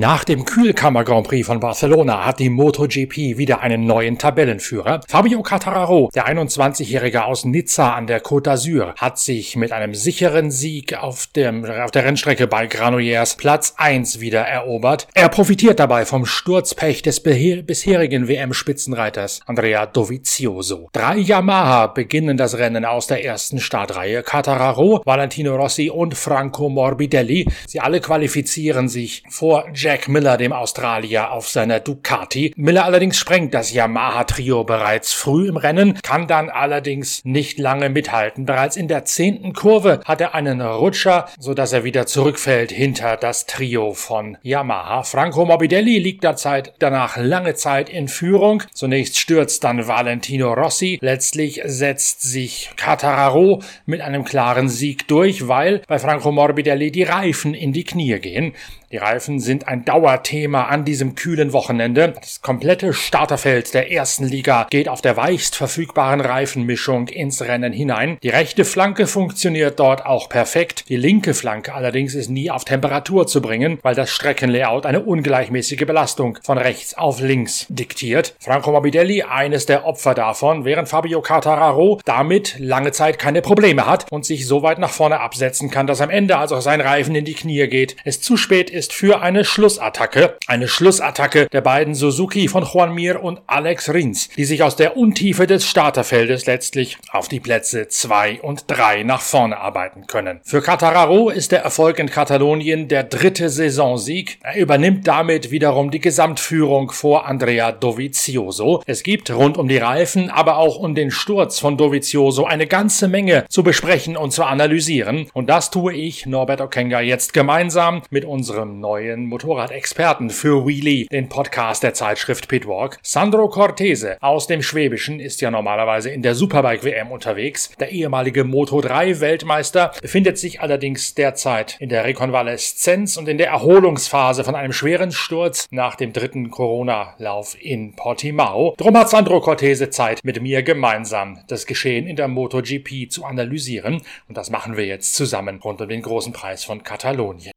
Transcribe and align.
Nach 0.00 0.22
dem 0.22 0.44
Kühlkammer 0.44 1.02
Grand 1.02 1.26
Prix 1.26 1.44
von 1.44 1.58
Barcelona 1.58 2.24
hat 2.24 2.38
die 2.38 2.50
MotoGP 2.50 3.36
wieder 3.36 3.62
einen 3.62 3.84
neuen 3.84 4.16
Tabellenführer. 4.16 5.00
Fabio 5.08 5.42
Cattararo, 5.42 6.08
der 6.14 6.28
21-Jährige 6.28 7.24
aus 7.24 7.44
Nizza 7.44 7.94
an 7.94 8.06
der 8.06 8.22
Côte 8.22 8.44
d'Azur, 8.48 8.94
hat 8.94 9.18
sich 9.18 9.56
mit 9.56 9.72
einem 9.72 9.96
sicheren 9.96 10.52
Sieg 10.52 10.96
auf, 10.96 11.26
dem, 11.26 11.64
auf 11.64 11.90
der 11.90 12.04
Rennstrecke 12.04 12.46
bei 12.46 12.68
Granollers 12.68 13.34
Platz 13.34 13.74
1 13.76 14.20
wieder 14.20 14.42
erobert. 14.42 15.08
Er 15.14 15.28
profitiert 15.30 15.80
dabei 15.80 16.04
vom 16.04 16.26
Sturzpech 16.26 17.02
des 17.02 17.20
bisherigen 17.20 18.28
WM-Spitzenreiters 18.28 19.40
Andrea 19.46 19.84
Dovizioso. 19.86 20.90
Drei 20.92 21.16
Yamaha 21.16 21.88
beginnen 21.88 22.36
das 22.36 22.56
Rennen 22.56 22.84
aus 22.84 23.08
der 23.08 23.24
ersten 23.24 23.58
Startreihe. 23.58 24.22
Cattararo, 24.22 25.02
Valentino 25.04 25.56
Rossi 25.56 25.90
und 25.90 26.14
Franco 26.14 26.68
Morbidelli. 26.68 27.48
Sie 27.66 27.80
alle 27.80 28.00
qualifizieren 28.00 28.88
sich 28.88 29.24
vor 29.28 29.64
Miller, 30.08 30.36
dem 30.36 30.52
Australier, 30.52 31.32
auf 31.32 31.48
seiner 31.48 31.80
Ducati. 31.80 32.52
Miller 32.56 32.84
allerdings 32.84 33.16
sprengt 33.16 33.54
das 33.54 33.72
Yamaha-Trio 33.72 34.64
bereits 34.64 35.12
früh 35.12 35.48
im 35.48 35.56
Rennen, 35.56 35.98
kann 36.02 36.26
dann 36.26 36.50
allerdings 36.50 37.24
nicht 37.24 37.58
lange 37.58 37.88
mithalten. 37.88 38.44
Bereits 38.44 38.76
in 38.76 38.86
der 38.86 39.06
zehnten 39.06 39.54
Kurve 39.54 40.00
hat 40.04 40.20
er 40.20 40.34
einen 40.34 40.60
Rutscher, 40.60 41.26
sodass 41.38 41.72
er 41.72 41.84
wieder 41.84 42.06
zurückfällt 42.06 42.70
hinter 42.70 43.16
das 43.16 43.46
Trio 43.46 43.94
von 43.94 44.36
Yamaha. 44.42 45.04
Franco 45.04 45.44
Morbidelli 45.46 45.98
liegt 45.98 46.22
derzeit 46.22 46.74
danach 46.78 47.16
lange 47.16 47.54
Zeit 47.54 47.88
in 47.88 48.08
Führung. 48.08 48.62
Zunächst 48.74 49.18
stürzt 49.18 49.64
dann 49.64 49.88
Valentino 49.88 50.52
Rossi. 50.52 50.98
Letztlich 51.00 51.62
setzt 51.64 52.22
sich 52.22 52.70
Catararo 52.76 53.62
mit 53.86 54.02
einem 54.02 54.24
klaren 54.24 54.68
Sieg 54.68 55.08
durch, 55.08 55.48
weil 55.48 55.80
bei 55.88 55.98
Franco 55.98 56.30
Morbidelli 56.30 56.90
die 56.90 57.04
Reifen 57.04 57.54
in 57.54 57.72
die 57.72 57.84
Knie 57.84 58.18
gehen. 58.18 58.52
Die 58.90 58.96
Reifen 58.96 59.38
sind 59.38 59.68
ein 59.68 59.84
Dauerthema 59.84 60.64
an 60.64 60.86
diesem 60.86 61.14
kühlen 61.14 61.52
Wochenende. 61.52 62.14
Das 62.18 62.40
komplette 62.40 62.94
Starterfeld 62.94 63.74
der 63.74 63.92
ersten 63.92 64.24
Liga 64.24 64.66
geht 64.70 64.88
auf 64.88 65.02
der 65.02 65.14
weichst 65.14 65.56
verfügbaren 65.56 66.22
Reifenmischung 66.22 67.08
ins 67.08 67.42
Rennen 67.42 67.74
hinein. 67.74 68.16
Die 68.22 68.30
rechte 68.30 68.64
Flanke 68.64 69.06
funktioniert 69.06 69.78
dort 69.78 70.06
auch 70.06 70.30
perfekt. 70.30 70.88
Die 70.88 70.96
linke 70.96 71.34
Flanke 71.34 71.74
allerdings 71.74 72.14
ist 72.14 72.30
nie 72.30 72.50
auf 72.50 72.64
Temperatur 72.64 73.26
zu 73.26 73.42
bringen, 73.42 73.78
weil 73.82 73.94
das 73.94 74.08
Streckenlayout 74.08 74.86
eine 74.86 75.00
ungleichmäßige 75.00 75.84
Belastung 75.84 76.38
von 76.42 76.56
rechts 76.56 76.96
auf 76.96 77.20
links 77.20 77.66
diktiert. 77.68 78.36
Franco 78.40 78.72
Morbidelli 78.72 79.22
eines 79.22 79.66
der 79.66 79.84
Opfer 79.84 80.14
davon, 80.14 80.64
während 80.64 80.88
Fabio 80.88 81.20
Cartararo 81.20 82.00
damit 82.06 82.56
lange 82.58 82.92
Zeit 82.92 83.18
keine 83.18 83.42
Probleme 83.42 83.84
hat 83.84 84.10
und 84.10 84.24
sich 84.24 84.46
so 84.46 84.62
weit 84.62 84.78
nach 84.78 84.92
vorne 84.92 85.20
absetzen 85.20 85.70
kann, 85.70 85.86
dass 85.86 86.00
am 86.00 86.08
Ende, 86.08 86.38
als 86.38 86.52
auch 86.52 86.62
sein 86.62 86.80
Reifen 86.80 87.14
in 87.14 87.26
die 87.26 87.34
Knie 87.34 87.66
geht, 87.66 87.94
es 88.04 88.22
zu 88.22 88.38
spät 88.38 88.77
für 88.86 89.20
eine 89.20 89.44
Schlussattacke. 89.44 90.36
Eine 90.46 90.68
Schlussattacke 90.68 91.48
der 91.48 91.60
beiden 91.60 91.94
Suzuki 91.94 92.46
von 92.46 92.64
Juan 92.64 92.94
Mir 92.94 93.22
und 93.22 93.40
Alex 93.48 93.92
Rins, 93.92 94.28
die 94.36 94.44
sich 94.44 94.62
aus 94.62 94.76
der 94.76 94.96
Untiefe 94.96 95.48
des 95.48 95.66
Starterfeldes 95.66 96.46
letztlich 96.46 96.96
auf 97.10 97.26
die 97.26 97.40
Plätze 97.40 97.88
2 97.88 98.40
und 98.42 98.64
3 98.68 99.02
nach 99.02 99.20
vorne 99.20 99.58
arbeiten 99.58 100.06
können. 100.06 100.40
Für 100.44 100.62
Catararo 100.62 101.30
ist 101.30 101.50
der 101.50 101.62
Erfolg 101.62 101.98
in 101.98 102.08
Katalonien 102.08 102.86
der 102.86 103.02
dritte 103.02 103.50
Saisonsieg. 103.50 104.38
Er 104.42 104.56
übernimmt 104.56 105.08
damit 105.08 105.50
wiederum 105.50 105.90
die 105.90 106.00
Gesamtführung 106.00 106.92
vor 106.92 107.26
Andrea 107.26 107.72
Dovizioso. 107.72 108.82
Es 108.86 109.02
gibt 109.02 109.30
rund 109.30 109.58
um 109.58 109.66
die 109.66 109.78
Reifen, 109.78 110.30
aber 110.30 110.58
auch 110.58 110.78
um 110.78 110.94
den 110.94 111.10
Sturz 111.10 111.58
von 111.58 111.76
Dovizioso 111.76 112.44
eine 112.44 112.66
ganze 112.68 113.08
Menge 113.08 113.44
zu 113.48 113.62
besprechen 113.62 114.16
und 114.16 114.30
zu 114.30 114.44
analysieren. 114.44 115.28
Und 115.32 115.48
das 115.48 115.70
tue 115.70 115.94
ich, 115.94 116.26
Norbert 116.26 116.60
Okenga, 116.60 117.00
jetzt 117.00 117.32
gemeinsam 117.32 118.02
mit 118.10 118.24
unserem 118.24 118.67
unserem 118.68 118.80
neuen 118.80 119.26
Motorradexperten 119.26 120.30
für 120.30 120.66
Wheelie, 120.66 121.06
den 121.06 121.28
Podcast 121.28 121.82
der 121.82 121.94
Zeitschrift 121.94 122.48
Pitwalk. 122.48 122.98
Sandro 123.02 123.48
Cortese 123.48 124.18
aus 124.20 124.46
dem 124.46 124.62
Schwäbischen 124.62 125.20
ist 125.20 125.40
ja 125.40 125.50
normalerweise 125.50 126.10
in 126.10 126.22
der 126.22 126.34
Superbike 126.34 126.84
WM 126.84 127.10
unterwegs. 127.10 127.70
Der 127.80 127.90
ehemalige 127.90 128.44
Moto 128.44 128.80
3 128.80 129.20
Weltmeister 129.20 129.92
befindet 130.02 130.38
sich 130.38 130.60
allerdings 130.60 131.14
derzeit 131.14 131.76
in 131.80 131.88
der 131.88 132.04
Rekonvaleszenz 132.04 133.16
und 133.16 133.28
in 133.28 133.38
der 133.38 133.48
Erholungsphase 133.48 134.44
von 134.44 134.54
einem 134.54 134.72
schweren 134.72 135.12
Sturz 135.12 135.66
nach 135.70 135.96
dem 135.96 136.12
dritten 136.12 136.50
Corona-Lauf 136.50 137.56
in 137.60 137.94
Portimao. 137.94 138.74
Drum 138.76 138.96
hat 138.96 139.10
Sandro 139.10 139.40
Cortese 139.40 139.90
Zeit, 139.90 140.20
mit 140.22 140.40
mir 140.42 140.62
gemeinsam 140.62 141.40
das 141.48 141.66
Geschehen 141.66 142.06
in 142.06 142.16
der 142.16 142.28
MotoGP 142.28 143.10
zu 143.10 143.24
analysieren. 143.24 144.02
Und 144.28 144.36
das 144.36 144.50
machen 144.50 144.76
wir 144.76 144.86
jetzt 144.86 145.14
zusammen 145.14 145.58
rund 145.58 145.80
um 145.80 145.88
den 145.88 146.02
großen 146.02 146.32
Preis 146.32 146.64
von 146.64 146.82
Katalonien. 146.82 147.52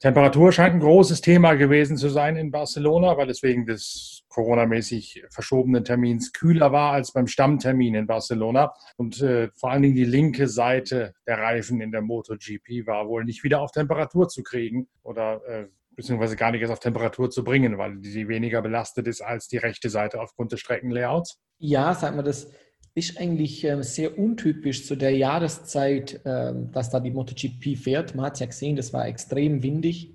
Temperatur 0.00 0.52
scheint 0.52 0.74
ein 0.74 0.80
großes 0.80 1.20
Thema 1.20 1.54
gewesen 1.54 1.96
zu 1.96 2.08
sein 2.08 2.36
in 2.36 2.52
Barcelona, 2.52 3.16
weil 3.16 3.30
es 3.30 3.42
wegen 3.42 3.66
des 3.66 4.22
Corona-mäßig 4.28 5.24
verschobenen 5.30 5.84
Termins 5.84 6.32
kühler 6.32 6.70
war 6.70 6.92
als 6.92 7.12
beim 7.12 7.26
Stammtermin 7.26 7.94
in 7.94 8.06
Barcelona. 8.06 8.72
Und 8.96 9.20
äh, 9.20 9.48
vor 9.54 9.72
allen 9.72 9.82
Dingen 9.82 9.96
die 9.96 10.04
linke 10.04 10.46
Seite 10.46 11.14
der 11.26 11.38
Reifen 11.38 11.80
in 11.80 11.90
der 11.90 12.02
MotoGP 12.02 12.86
war 12.86 13.08
wohl 13.08 13.24
nicht 13.24 13.42
wieder 13.42 13.60
auf 13.60 13.72
Temperatur 13.72 14.28
zu 14.28 14.44
kriegen 14.44 14.88
oder 15.02 15.40
äh, 15.48 15.66
beziehungsweise 15.96 16.36
gar 16.36 16.52
nicht 16.52 16.60
erst 16.60 16.72
auf 16.72 16.78
Temperatur 16.78 17.28
zu 17.28 17.42
bringen, 17.42 17.76
weil 17.76 17.98
sie 18.02 18.28
weniger 18.28 18.62
belastet 18.62 19.08
ist 19.08 19.20
als 19.20 19.48
die 19.48 19.56
rechte 19.56 19.90
Seite 19.90 20.20
aufgrund 20.20 20.52
des 20.52 20.60
Streckenlayouts. 20.60 21.40
Ja, 21.58 21.92
sagen 21.94 22.14
wir 22.14 22.22
das 22.22 22.52
ist 22.98 23.18
eigentlich 23.18 23.64
ähm, 23.64 23.82
sehr 23.82 24.18
untypisch 24.18 24.84
zu 24.86 24.96
der 24.96 25.16
Jahreszeit, 25.16 26.20
ähm, 26.24 26.70
dass 26.72 26.90
da 26.90 27.00
die 27.00 27.10
MotoGP 27.10 27.76
fährt. 27.76 28.14
Man 28.14 28.26
hat 28.26 28.34
es 28.34 28.40
ja 28.40 28.46
gesehen, 28.46 28.76
das 28.76 28.92
war 28.92 29.06
extrem 29.06 29.62
windig. 29.62 30.14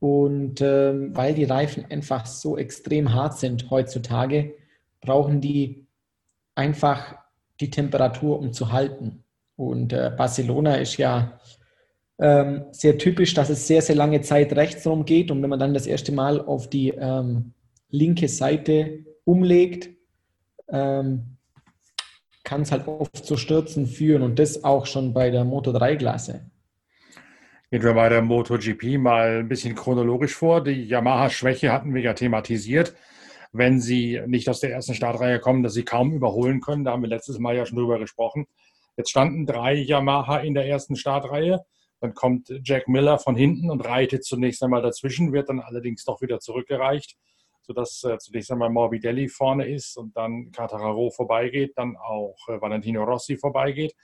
Und 0.00 0.60
ähm, 0.60 1.14
weil 1.14 1.34
die 1.34 1.44
Reifen 1.44 1.84
einfach 1.90 2.26
so 2.26 2.58
extrem 2.58 3.14
hart 3.14 3.38
sind 3.38 3.70
heutzutage, 3.70 4.54
brauchen 5.00 5.40
die 5.40 5.86
einfach 6.54 7.16
die 7.60 7.70
Temperatur, 7.70 8.38
um 8.38 8.52
zu 8.52 8.72
halten. 8.72 9.22
Und 9.56 9.92
äh, 9.92 10.10
Barcelona 10.16 10.76
ist 10.76 10.96
ja 10.96 11.38
sehr 12.18 12.98
typisch, 12.98 13.34
dass 13.34 13.50
es 13.50 13.66
sehr, 13.66 13.82
sehr 13.82 13.96
lange 13.96 14.20
Zeit 14.20 14.54
rechts 14.54 14.86
rum 14.86 15.04
geht. 15.04 15.32
Und 15.32 15.42
wenn 15.42 15.50
man 15.50 15.58
dann 15.58 15.74
das 15.74 15.88
erste 15.88 16.12
Mal 16.12 16.40
auf 16.40 16.70
die 16.70 16.92
linke 17.88 18.28
Seite 18.28 19.04
umlegt, 19.24 19.90
ähm, 20.68 21.32
kann 22.52 22.60
es 22.60 22.70
halt 22.70 22.86
oft 22.86 23.16
zu 23.16 23.38
Stürzen 23.38 23.86
führen 23.86 24.20
und 24.20 24.38
das 24.38 24.62
auch 24.62 24.84
schon 24.84 25.14
bei 25.14 25.30
der 25.30 25.42
Moto 25.42 25.70
3-Klasse. 25.70 26.50
Gehen 27.70 27.82
wir 27.82 27.94
bei 27.94 28.10
der 28.10 28.20
MotoGP 28.20 28.98
mal 28.98 29.38
ein 29.38 29.48
bisschen 29.48 29.74
chronologisch 29.74 30.34
vor. 30.34 30.62
Die 30.62 30.86
Yamaha-Schwäche 30.86 31.72
hatten 31.72 31.94
wir 31.94 32.02
ja 32.02 32.12
thematisiert. 32.12 32.94
Wenn 33.52 33.80
sie 33.80 34.20
nicht 34.26 34.50
aus 34.50 34.60
der 34.60 34.70
ersten 34.70 34.92
Startreihe 34.92 35.40
kommen, 35.40 35.62
dass 35.62 35.72
sie 35.72 35.86
kaum 35.86 36.12
überholen 36.12 36.60
können. 36.60 36.84
Da 36.84 36.90
haben 36.90 37.00
wir 37.00 37.08
letztes 37.08 37.38
Mal 37.38 37.56
ja 37.56 37.64
schon 37.64 37.78
drüber 37.78 37.98
gesprochen. 37.98 38.44
Jetzt 38.98 39.08
standen 39.08 39.46
drei 39.46 39.72
Yamaha 39.72 40.40
in 40.40 40.52
der 40.52 40.66
ersten 40.66 40.94
Startreihe. 40.94 41.64
Dann 42.00 42.12
kommt 42.12 42.52
Jack 42.64 42.86
Miller 42.86 43.18
von 43.18 43.34
hinten 43.34 43.70
und 43.70 43.80
reitet 43.80 44.24
zunächst 44.24 44.62
einmal 44.62 44.82
dazwischen, 44.82 45.32
wird 45.32 45.48
dann 45.48 45.60
allerdings 45.60 46.04
doch 46.04 46.20
wieder 46.20 46.38
zurückgereicht 46.38 47.16
sodass 47.62 48.04
äh, 48.04 48.18
zunächst 48.18 48.50
einmal 48.50 48.70
Morbidelli 48.70 49.28
vorne 49.28 49.66
ist 49.66 49.96
und 49.96 50.16
dann 50.16 50.50
Catararo 50.52 51.10
vorbeigeht, 51.10 51.72
dann 51.76 51.96
auch 51.96 52.36
äh, 52.48 52.60
Valentino 52.60 53.04
Rossi 53.04 53.36
vorbeigeht. 53.36 53.94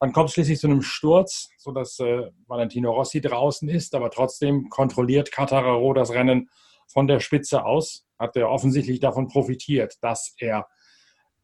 Dann 0.00 0.12
kommt 0.12 0.28
es 0.28 0.34
schließlich 0.34 0.58
zu 0.58 0.66
einem 0.66 0.82
Sturz, 0.82 1.50
sodass 1.58 1.98
äh, 2.00 2.30
Valentino 2.46 2.90
Rossi 2.92 3.20
draußen 3.20 3.68
ist, 3.68 3.94
aber 3.94 4.10
trotzdem 4.10 4.68
kontrolliert 4.68 5.30
Catararo 5.30 5.92
das 5.92 6.10
Rennen 6.10 6.48
von 6.88 7.06
der 7.06 7.20
Spitze 7.20 7.64
aus. 7.64 8.06
Hat 8.18 8.36
er 8.36 8.50
offensichtlich 8.50 9.00
davon 9.00 9.28
profitiert, 9.28 9.94
dass 10.00 10.34
er 10.38 10.66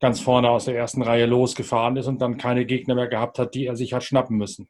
ganz 0.00 0.20
vorne 0.20 0.50
aus 0.50 0.66
der 0.66 0.76
ersten 0.76 1.02
Reihe 1.02 1.26
losgefahren 1.26 1.96
ist 1.96 2.06
und 2.06 2.20
dann 2.20 2.36
keine 2.36 2.66
Gegner 2.66 2.94
mehr 2.94 3.08
gehabt 3.08 3.38
hat, 3.38 3.54
die 3.54 3.66
er 3.66 3.76
sich 3.76 3.92
hat 3.92 4.04
schnappen 4.04 4.36
müssen. 4.36 4.68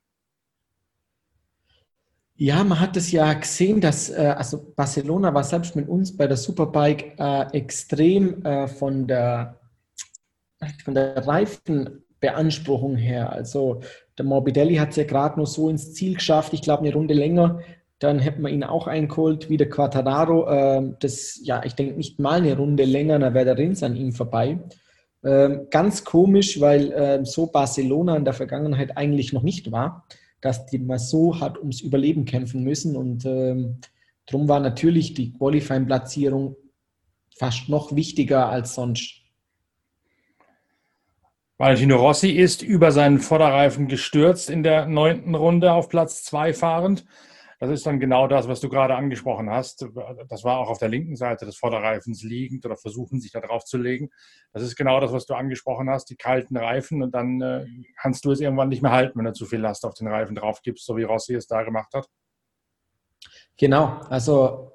Ja, 2.40 2.62
man 2.62 2.79
hat 2.79 2.96
es 2.96 3.11
ja 3.11 3.32
gesehen, 3.32 3.81
dass 3.81 4.11
äh, 4.11 4.35
also 4.37 4.73
Barcelona 4.76 5.35
war 5.35 5.43
selbst 5.43 5.75
mit 5.75 5.88
uns 5.88 6.17
bei 6.17 6.29
der 6.29 6.37
Superbike 6.37 7.19
äh, 7.19 7.46
extrem 7.52 8.44
äh, 8.44 8.69
von 8.69 9.08
der 9.08 9.58
von 10.85 10.94
der 10.94 11.26
Reifenbeanspruchung 11.26 12.94
her. 12.94 13.32
Also 13.32 13.81
der 14.17 14.25
Morbidelli 14.25 14.76
hat 14.76 14.90
es 14.90 14.96
ja 14.96 15.05
gerade 15.05 15.37
nur 15.37 15.49
so 15.49 15.69
ins 15.69 15.94
Ziel 15.94 16.14
geschafft. 16.14 16.52
Ich 16.52 16.62
glaube 16.62 16.85
eine 16.85 16.94
Runde 16.94 17.14
länger, 17.14 17.58
dann 17.99 18.20
hätten 18.20 18.43
wir 18.43 18.50
ihn 18.50 18.62
auch 18.62 18.87
eingeholt, 18.87 19.50
wie 19.50 19.56
der 19.56 19.69
Quattararo. 19.69 20.49
Ähm, 20.49 20.96
das 21.00 21.41
ja, 21.43 21.64
ich 21.64 21.75
denke 21.75 21.96
nicht 21.96 22.20
mal 22.20 22.38
eine 22.38 22.56
Runde 22.56 22.84
länger, 22.84 23.19
dann 23.19 23.34
wäre 23.34 23.46
der 23.46 23.58
Rins 23.58 23.82
an 23.82 23.96
ihm 23.96 24.12
vorbei. 24.12 24.61
Ähm, 25.25 25.67
ganz 25.70 26.05
komisch, 26.05 26.61
weil 26.61 26.93
ähm, 26.94 27.25
so 27.25 27.46
Barcelona 27.46 28.17
in 28.17 28.25
der 28.25 28.34
Vergangenheit 28.34 28.96
eigentlich 28.96 29.32
noch 29.32 29.43
nicht 29.43 29.73
war 29.73 30.06
dass 30.40 30.67
die 30.67 30.79
man 30.79 30.99
so 30.99 31.40
hat 31.40 31.58
ums 31.58 31.81
Überleben 31.81 32.25
kämpfen 32.25 32.62
müssen. 32.62 32.96
Und 32.96 33.25
ähm, 33.25 33.81
darum 34.26 34.49
war 34.49 34.61
natürlich 34.61 35.14
die 35.14 35.32
Qualifying-Platzierung 35.32 36.56
fast 37.37 37.69
noch 37.69 37.94
wichtiger 37.94 38.49
als 38.49 38.75
sonst. 38.75 39.23
Valentino 41.56 41.96
Rossi 41.96 42.31
ist 42.31 42.62
über 42.62 42.93
seinen 42.93 43.19
Vorderreifen 43.19 43.88
gestürzt 43.88 44.49
in 44.49 44.62
der 44.62 44.87
neunten 44.87 45.35
Runde 45.35 45.73
auf 45.73 45.88
Platz 45.88 46.23
zwei 46.23 46.52
fahrend. 46.55 47.05
Das 47.60 47.70
ist 47.70 47.84
dann 47.87 47.99
genau 47.99 48.28
das, 48.28 48.46
was 48.46 48.60
du 48.60 48.69
gerade 48.69 48.94
angesprochen 48.94 49.50
hast. 49.50 49.84
Das 50.28 50.44
war 50.44 50.58
auch 50.58 50.69
auf 50.69 50.78
der 50.78 50.88
linken 50.88 51.16
Seite 51.16 51.44
des 51.44 51.56
Vorderreifens 51.56 52.22
liegend 52.22 52.64
oder 52.64 52.76
versuchen, 52.76 53.20
sich 53.20 53.32
da 53.32 53.40
drauf 53.40 53.64
zu 53.64 53.78
legen. 53.78 54.10
Das 54.52 54.62
ist 54.62 54.76
genau 54.76 55.00
das, 55.00 55.12
was 55.12 55.26
du 55.26 55.34
angesprochen 55.34 55.90
hast, 55.90 56.08
die 56.10 56.16
kalten 56.16 56.56
Reifen. 56.56 57.02
Und 57.02 57.14
dann 57.14 57.40
äh, 57.40 57.66
kannst 58.00 58.25
du 58.25 58.31
es 58.31 58.40
irgendwann 58.40 58.69
nicht 58.69 58.82
mehr 58.82 58.93
halten, 58.93 59.19
wenn 59.19 59.25
du 59.25 59.32
zu 59.32 59.44
viel 59.44 59.58
Last 59.58 59.84
auf 59.84 59.94
den 59.94 60.06
Reifen 60.06 60.37
drauf 60.37 60.62
gibst, 60.62 60.87
so 60.87 60.96
wie 60.96 61.02
Rossi 61.02 61.34
es 61.34 61.49
da 61.49 61.64
gemacht 61.64 61.93
hat. 61.94 62.06
Genau, 63.56 64.02
also 64.08 64.72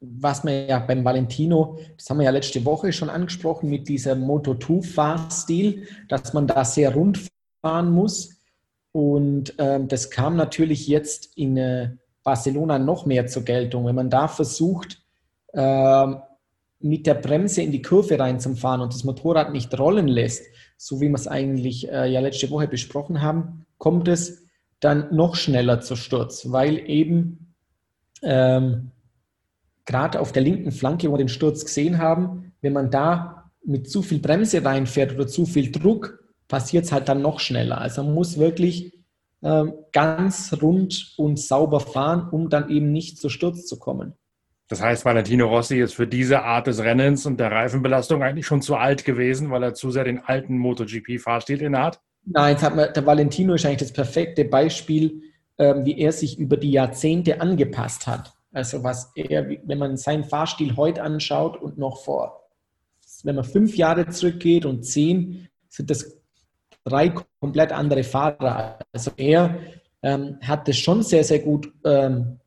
was 0.00 0.42
wir 0.42 0.64
ja 0.64 0.78
beim 0.80 1.04
Valentino, 1.04 1.78
das 1.96 2.08
haben 2.08 2.18
wir 2.18 2.24
ja 2.24 2.30
letzte 2.30 2.64
Woche 2.64 2.92
schon 2.92 3.10
angesprochen 3.10 3.68
mit 3.68 3.88
diesem 3.88 4.24
Moto2-Fahrstil, 4.24 5.86
dass 6.08 6.32
man 6.32 6.46
da 6.46 6.64
sehr 6.64 6.94
rund 6.94 7.28
fahren 7.60 7.90
muss. 7.92 8.40
Und 8.90 9.54
ähm, 9.58 9.86
das 9.88 10.10
kam 10.10 10.36
natürlich 10.36 10.88
jetzt 10.88 11.36
in 11.36 11.56
äh, 11.56 11.90
Barcelona 12.22 12.78
noch 12.78 13.06
mehr 13.06 13.26
zur 13.26 13.44
Geltung. 13.44 13.86
Wenn 13.86 13.94
man 13.94 14.10
da 14.10 14.28
versucht, 14.28 15.02
äh, 15.52 16.06
mit 16.80 17.06
der 17.06 17.14
Bremse 17.14 17.62
in 17.62 17.72
die 17.72 17.82
Kurve 17.82 18.18
reinzufahren 18.18 18.80
und 18.80 18.92
das 18.92 19.04
Motorrad 19.04 19.52
nicht 19.52 19.78
rollen 19.78 20.08
lässt, 20.08 20.44
so 20.76 21.00
wie 21.00 21.08
wir 21.08 21.14
es 21.14 21.28
eigentlich 21.28 21.88
äh, 21.90 22.10
ja 22.10 22.20
letzte 22.20 22.50
Woche 22.50 22.66
besprochen 22.66 23.22
haben, 23.22 23.66
kommt 23.78 24.08
es 24.08 24.44
dann 24.80 25.14
noch 25.14 25.36
schneller 25.36 25.80
zur 25.80 25.96
Sturz, 25.96 26.50
weil 26.50 26.78
eben 26.90 27.54
ähm, 28.22 28.90
gerade 29.84 30.20
auf 30.20 30.32
der 30.32 30.42
linken 30.42 30.72
Flanke, 30.72 31.08
wo 31.08 31.14
wir 31.14 31.18
den 31.18 31.28
Sturz 31.28 31.64
gesehen 31.64 31.98
haben, 31.98 32.52
wenn 32.60 32.72
man 32.72 32.90
da 32.90 33.50
mit 33.64 33.88
zu 33.88 34.02
viel 34.02 34.18
Bremse 34.18 34.64
reinfährt 34.64 35.14
oder 35.14 35.28
zu 35.28 35.46
viel 35.46 35.70
Druck, 35.70 36.18
passiert 36.48 36.84
es 36.84 36.92
halt 36.92 37.08
dann 37.08 37.22
noch 37.22 37.38
schneller. 37.38 37.80
Also 37.80 38.02
man 38.02 38.14
muss 38.14 38.38
wirklich 38.38 38.92
ganz 39.92 40.56
rund 40.62 41.14
und 41.16 41.38
sauber 41.38 41.80
fahren, 41.80 42.28
um 42.30 42.48
dann 42.48 42.70
eben 42.70 42.92
nicht 42.92 43.18
zu 43.18 43.28
Sturz 43.28 43.66
zu 43.66 43.78
kommen. 43.78 44.14
Das 44.68 44.80
heißt, 44.80 45.04
Valentino 45.04 45.48
Rossi 45.48 45.80
ist 45.80 45.94
für 45.94 46.06
diese 46.06 46.42
Art 46.42 46.66
des 46.66 46.78
Rennens 46.78 47.26
und 47.26 47.38
der 47.38 47.50
Reifenbelastung 47.50 48.22
eigentlich 48.22 48.46
schon 48.46 48.62
zu 48.62 48.76
alt 48.76 49.04
gewesen, 49.04 49.50
weil 49.50 49.62
er 49.62 49.74
zu 49.74 49.90
sehr 49.90 50.04
den 50.04 50.20
alten 50.20 50.56
MotoGP-Fahrstil 50.56 51.60
innehat? 51.60 52.00
Nein, 52.24 52.56
man, 52.74 52.92
der 52.94 53.04
Valentino 53.04 53.54
ist 53.54 53.66
eigentlich 53.66 53.80
das 53.80 53.92
perfekte 53.92 54.44
Beispiel, 54.44 55.22
ähm, 55.58 55.84
wie 55.84 55.98
er 55.98 56.12
sich 56.12 56.38
über 56.38 56.56
die 56.56 56.70
Jahrzehnte 56.70 57.40
angepasst 57.40 58.06
hat. 58.06 58.32
Also 58.52 58.82
was 58.82 59.12
er, 59.14 59.48
wenn 59.64 59.78
man 59.78 59.96
seinen 59.96 60.24
Fahrstil 60.24 60.76
heute 60.76 61.02
anschaut 61.02 61.60
und 61.60 61.78
noch 61.78 62.02
vor, 62.04 62.48
wenn 63.24 63.34
man 63.34 63.44
fünf 63.44 63.76
Jahre 63.76 64.08
zurückgeht 64.08 64.64
und 64.64 64.84
zehn, 64.84 65.48
sind 65.68 65.90
das 65.90 66.21
drei 66.84 67.10
komplett 67.40 67.72
andere 67.72 68.02
Fahrer. 68.04 68.78
Also 68.92 69.10
er 69.16 69.56
ähm, 70.02 70.38
hat 70.42 70.68
das 70.68 70.76
schon 70.76 71.02
sehr, 71.02 71.24
sehr 71.24 71.40
gut 71.40 71.72
ähm, 71.84 72.38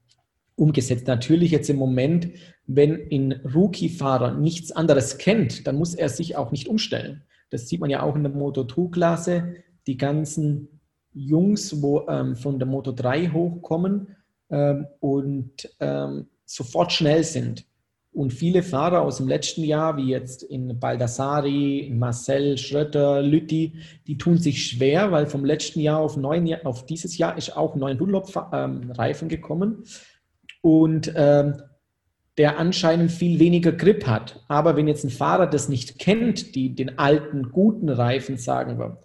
umgesetzt. 0.56 1.08
Natürlich 1.08 1.52
jetzt 1.52 1.70
im 1.70 1.78
Moment, 1.78 2.30
wenn 2.68 3.08
ein 3.12 3.42
Rookie-Fahrer 3.54 4.34
nichts 4.34 4.72
anderes 4.72 5.18
kennt, 5.18 5.68
dann 5.68 5.76
muss 5.76 5.96
er 5.96 6.10
sich 6.10 6.36
auch 6.36 6.52
nicht 6.52 6.68
umstellen. 6.68 7.24
Das 7.50 7.70
sieht 7.70 7.80
man 7.80 7.90
ja 7.90 8.02
auch 8.02 8.16
in 8.16 8.24
der 8.24 8.34
Moto2-Klasse. 8.34 9.56
Die 9.88 9.98
ganzen 9.98 10.80
Jungs, 11.14 11.82
wo 11.82 12.08
ähm, 12.08 12.36
von 12.36 12.60
der 12.60 12.68
Moto 12.68 12.92
3 12.92 13.30
hochkommen, 13.30 14.16
ähm, 14.50 14.88
und 15.00 15.70
ähm, 15.80 16.28
sofort 16.46 16.92
schnell 16.92 17.24
sind. 17.24 17.66
Und 18.16 18.32
viele 18.32 18.64
Fahrer 18.64 19.02
aus 19.02 19.18
dem 19.18 19.28
letzten 19.28 19.66
Jahr, 19.66 19.98
wie 19.98 20.08
jetzt 20.08 20.42
in 20.42 20.80
Baldassari, 20.80 21.92
Marcel, 21.94 22.58
Schröter, 22.58 23.22
Lütti, 23.22 23.74
die 24.08 24.18
tun 24.18 24.38
sich 24.38 24.66
schwer, 24.66 25.12
weil 25.12 25.28
vom 25.28 25.44
letzten 25.44 25.82
Jahr 25.82 26.00
auf, 26.00 26.16
neun, 26.16 26.50
auf 26.64 26.86
dieses 26.86 27.18
Jahr 27.18 27.38
ist 27.38 27.58
auch 27.58 27.76
neuer 27.76 27.96
Dunlop-Reifen 27.96 29.28
gekommen 29.28 29.84
und 30.62 31.12
ähm, 31.14 31.62
der 32.38 32.58
anscheinend 32.58 33.12
viel 33.12 33.38
weniger 33.38 33.74
Grip 33.74 34.08
hat. 34.08 34.42
Aber 34.48 34.78
wenn 34.78 34.88
jetzt 34.88 35.04
ein 35.04 35.10
Fahrer 35.10 35.46
das 35.46 35.68
nicht 35.68 36.00
kennt, 36.00 36.56
die 36.56 36.74
den 36.74 36.98
alten, 36.98 37.52
guten 37.52 37.90
Reifen, 37.90 38.38
sagen 38.38 38.80
wir, 38.80 38.98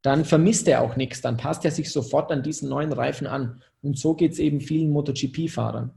dann 0.00 0.24
vermisst 0.24 0.66
er 0.66 0.80
auch 0.80 0.96
nichts, 0.96 1.20
dann 1.20 1.36
passt 1.36 1.66
er 1.66 1.72
sich 1.72 1.90
sofort 1.90 2.32
an 2.32 2.42
diesen 2.42 2.70
neuen 2.70 2.94
Reifen 2.94 3.26
an. 3.26 3.60
Und 3.82 3.98
so 3.98 4.14
geht 4.14 4.32
es 4.32 4.38
eben 4.38 4.62
vielen 4.62 4.90
MotoGP-Fahrern. 4.92 5.90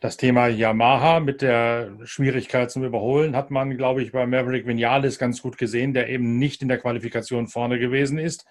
Das 0.00 0.16
Thema 0.16 0.48
Yamaha 0.48 1.20
mit 1.20 1.40
der 1.40 1.96
Schwierigkeit 2.04 2.70
zum 2.70 2.84
Überholen 2.84 3.34
hat 3.36 3.50
man, 3.50 3.76
glaube 3.76 4.02
ich, 4.02 4.12
bei 4.12 4.26
Maverick 4.26 4.66
Vinales 4.66 5.18
ganz 5.18 5.40
gut 5.40 5.56
gesehen, 5.56 5.94
der 5.94 6.08
eben 6.08 6.38
nicht 6.38 6.60
in 6.62 6.68
der 6.68 6.78
Qualifikation 6.78 7.48
vorne 7.48 7.78
gewesen 7.78 8.18
ist, 8.18 8.44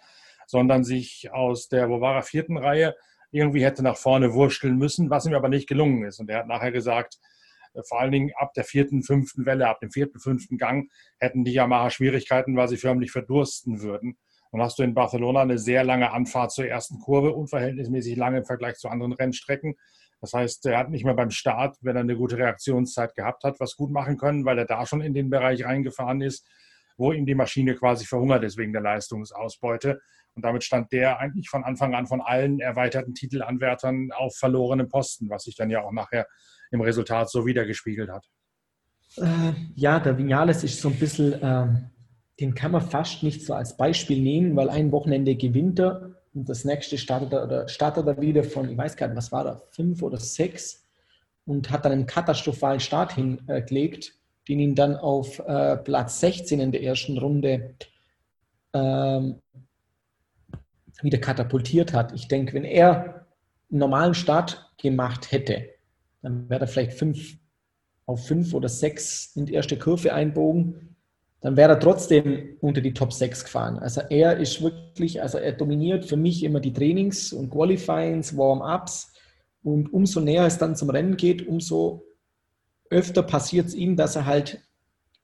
sondern 0.48 0.84
sich 0.84 1.30
aus 1.32 1.68
der, 1.68 1.88
er, 1.88 2.24
vierten 2.24 2.58
Reihe 2.58 2.96
irgendwie 3.32 3.66
hätte 3.66 3.84
nach 3.84 3.98
vorne 3.98 4.34
wursteln 4.34 4.78
müssen, 4.78 5.10
was 5.10 5.26
ihm 5.26 5.34
aber 5.34 5.50
nicht 5.50 5.68
gelungen 5.68 6.06
ist. 6.06 6.20
Und 6.20 6.30
er 6.30 6.40
hat 6.40 6.48
nachher 6.48 6.72
gesagt, 6.72 7.20
äh, 7.74 7.82
vor 7.88 8.00
allen 8.00 8.12
Dingen 8.12 8.32
ab 8.36 8.54
der 8.54 8.64
vierten, 8.64 9.04
fünften 9.04 9.46
Welle, 9.46 9.68
ab 9.68 9.80
dem 9.80 9.92
vierten, 9.92 10.20
fünften 10.20 10.58
Gang 10.58 10.90
hätten 11.20 11.44
die 11.44 11.54
Yamaha 11.54 11.90
Schwierigkeiten, 11.90 12.56
weil 12.56 12.68
sie 12.68 12.78
förmlich 12.78 13.12
verdursten 13.12 13.82
würden. 13.82 14.18
Dann 14.54 14.62
hast 14.62 14.78
du 14.78 14.84
in 14.84 14.94
Barcelona 14.94 15.42
eine 15.42 15.58
sehr 15.58 15.84
lange 15.84 16.12
Anfahrt 16.12 16.52
zur 16.52 16.68
ersten 16.68 17.00
Kurve, 17.00 17.34
unverhältnismäßig 17.34 18.16
lange 18.16 18.38
im 18.38 18.46
Vergleich 18.46 18.76
zu 18.76 18.88
anderen 18.88 19.12
Rennstrecken. 19.12 19.76
Das 20.22 20.34
heißt, 20.34 20.68
er 20.68 20.78
hat 20.78 20.92
nicht 20.92 21.06
mehr 21.06 21.16
beim 21.16 21.32
Start, 21.32 21.76
wenn 21.82 21.96
er 21.96 22.02
eine 22.02 22.16
gute 22.16 22.38
Reaktionszeit 22.38 23.16
gehabt 23.16 23.44
hat, 23.44 23.60
was 23.60 23.76
gut 23.76 23.90
machen 23.90 24.16
können, 24.18 24.46
weil 24.46 24.60
er 24.60 24.66
da 24.66 24.86
schon 24.86 25.02
in 25.02 25.16
den 25.16 25.32
Bereich 25.32 25.66
reingefahren 25.66 26.22
ist, 26.22 26.48
wo 26.98 27.12
ihm 27.12 27.26
die 27.26 27.34
Maschine 27.34 27.74
quasi 27.74 28.06
verhungert 28.06 28.44
ist 28.44 28.56
wegen 28.56 28.74
der 28.74 28.84
Leistungsausbeute. 28.84 30.00
Und 30.36 30.46
damit 30.46 30.64
stand 30.64 30.92
der 30.92 31.18
eigentlich 31.18 31.50
von 31.50 31.64
Anfang 31.64 31.96
an 31.96 32.06
von 32.06 32.22
allen 32.22 32.60
erweiterten 32.60 33.16
Titelanwärtern 33.16 34.12
auf 34.12 34.36
verlorenem 34.38 34.88
Posten, 34.88 35.32
was 35.32 35.46
sich 35.46 35.56
dann 35.56 35.72
ja 35.72 35.82
auch 35.82 35.92
nachher 35.92 36.28
im 36.70 36.82
Resultat 36.82 37.32
so 37.32 37.48
wiedergespiegelt 37.48 38.12
hat. 38.12 38.30
Äh, 39.18 39.54
ja, 39.74 40.00
der 40.00 40.16
Vinales 40.16 40.64
ist 40.64 40.80
so 40.80 40.90
ein 40.90 41.00
bisschen 41.00 41.40
ähm, 41.42 41.90
den 42.40 42.56
kann 42.56 42.72
man 42.72 42.82
fast 42.82 43.24
nicht 43.24 43.46
so 43.46 43.54
als 43.54 43.78
Beispiel 43.78 44.22
nehmen, 44.22 44.56
weil 44.56 44.70
ein 44.70 44.92
Wochenende 44.92 45.36
gewinnt 45.36 45.80
er 45.80 46.12
und 46.34 46.50
das 46.50 46.66
nächste 46.66 46.98
startet 46.98 47.32
er, 47.32 47.44
oder 47.44 47.68
startet 47.68 48.08
er 48.08 48.20
wieder 48.20 48.44
von, 48.44 48.70
ich 48.70 48.78
weiß 48.78 48.98
gar 48.98 49.08
nicht, 49.08 49.18
was 49.18 49.32
war 49.32 49.44
da, 49.44 49.62
fünf 49.70 50.02
oder 50.02 50.18
sechs 50.18 50.84
und 51.46 51.70
hat 51.70 51.86
dann 51.86 51.92
einen 51.92 52.08
katastrophalen 52.08 52.80
Start 52.80 53.14
hingelegt, 53.14 54.14
den 54.48 54.60
ihn 54.60 54.76
dann 54.76 54.96
auf 54.96 55.40
äh, 55.40 55.78
Platz 55.78 56.20
16 56.20 56.60
in 56.60 56.72
der 56.72 56.84
ersten 56.84 57.18
Runde 57.18 57.76
ähm, 58.74 59.40
wieder 61.02 61.20
katapultiert 61.20 61.94
hat. 61.94 62.14
Ich 62.14 62.28
denke, 62.28 62.54
wenn 62.54 62.66
er 62.66 63.28
einen 63.70 63.80
normalen 63.80 64.14
Start 64.14 64.72
gemacht 64.78 65.32
hätte, 65.32 65.70
dann 66.22 66.50
wäre 66.50 66.62
er 66.62 66.68
vielleicht 66.68 66.94
fünf 66.94 67.38
auf 68.06 68.26
fünf 68.26 68.54
oder 68.54 68.70
sechs 68.70 69.36
in 69.36 69.46
die 69.46 69.54
erste 69.54 69.78
Kurve 69.78 70.14
einbogen 70.14 70.93
dann 71.44 71.58
wäre 71.58 71.74
er 71.74 71.80
trotzdem 71.80 72.56
unter 72.62 72.80
die 72.80 72.94
Top 72.94 73.12
6 73.12 73.44
gefahren. 73.44 73.78
Also 73.78 74.02
er 74.10 74.38
ist 74.38 74.62
wirklich, 74.62 75.22
also 75.22 75.38
er 75.38 75.52
dominiert 75.52 76.06
für 76.06 76.16
mich 76.16 76.42
immer 76.42 76.62
die 76.62 76.72
Trainings 76.72 77.34
und 77.34 77.52
Qualifyings, 77.52 78.38
Warm-ups. 78.38 79.12
Und 79.62 79.92
umso 79.92 80.22
näher 80.22 80.46
es 80.46 80.58
dann 80.58 80.78
zum 80.78 80.90
Rennen 80.90 81.18
geht, 81.18 81.46
umso 81.46 82.06
öfter 82.90 83.24
passiert 83.24 83.68
es 83.68 83.76
ihm, 83.76 83.98
dass 83.98 84.16
er 84.16 84.26
halt 84.26 84.62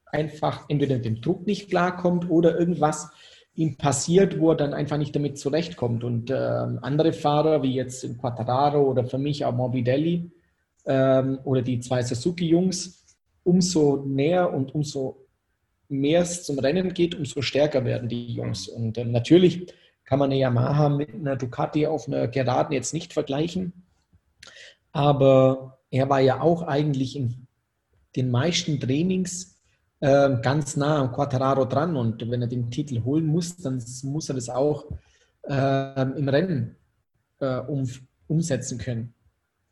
einfach 0.04 0.66
entweder 0.68 0.98
dem 0.98 1.22
Druck 1.22 1.46
nicht 1.46 1.70
klarkommt 1.70 2.28
oder 2.28 2.58
irgendwas 2.58 3.10
ihm 3.54 3.78
passiert, 3.78 4.38
wo 4.38 4.50
er 4.50 4.56
dann 4.56 4.74
einfach 4.74 4.98
nicht 4.98 5.16
damit 5.16 5.38
zurechtkommt. 5.38 6.04
Und 6.04 6.30
äh, 6.30 6.34
andere 6.34 7.14
Fahrer, 7.14 7.62
wie 7.62 7.74
jetzt 7.74 8.04
in 8.04 8.18
Quattararo 8.18 8.82
oder 8.82 9.04
für 9.04 9.18
mich 9.18 9.46
auch 9.46 9.54
Morbidelli 9.54 10.30
ähm, 10.84 11.38
oder 11.44 11.62
die 11.62 11.80
zwei 11.80 12.02
Suzuki-Jungs, 12.02 13.16
umso 13.42 14.04
näher 14.04 14.52
und 14.52 14.74
umso 14.74 15.19
mehr 15.90 16.22
es 16.22 16.44
zum 16.44 16.58
Rennen 16.58 16.94
geht, 16.94 17.14
umso 17.14 17.42
stärker 17.42 17.84
werden 17.84 18.08
die 18.08 18.32
Jungs. 18.34 18.68
Und 18.68 18.96
ähm, 18.98 19.10
natürlich 19.10 19.72
kann 20.04 20.18
man 20.18 20.30
eine 20.30 20.40
Yamaha 20.40 20.88
mit 20.88 21.14
einer 21.14 21.36
Ducati 21.36 21.86
auf 21.86 22.08
einer 22.08 22.28
Geraden 22.28 22.72
jetzt 22.72 22.94
nicht 22.94 23.12
vergleichen. 23.12 23.72
Aber 24.92 25.78
er 25.90 26.08
war 26.08 26.20
ja 26.20 26.40
auch 26.40 26.62
eigentlich 26.62 27.16
in 27.16 27.46
den 28.16 28.30
meisten 28.30 28.80
Trainings 28.80 29.58
äh, 30.00 30.36
ganz 30.42 30.76
nah 30.76 31.00
am 31.00 31.12
Quattararo 31.12 31.64
dran. 31.64 31.96
Und 31.96 32.28
wenn 32.30 32.42
er 32.42 32.48
den 32.48 32.70
Titel 32.70 33.04
holen 33.04 33.26
muss, 33.26 33.56
dann 33.56 33.82
muss 34.04 34.28
er 34.28 34.34
das 34.34 34.48
auch 34.48 34.86
äh, 35.42 36.02
im 36.02 36.28
Rennen 36.28 36.76
äh, 37.40 37.58
um, 37.58 37.88
umsetzen 38.26 38.78
können. 38.78 39.14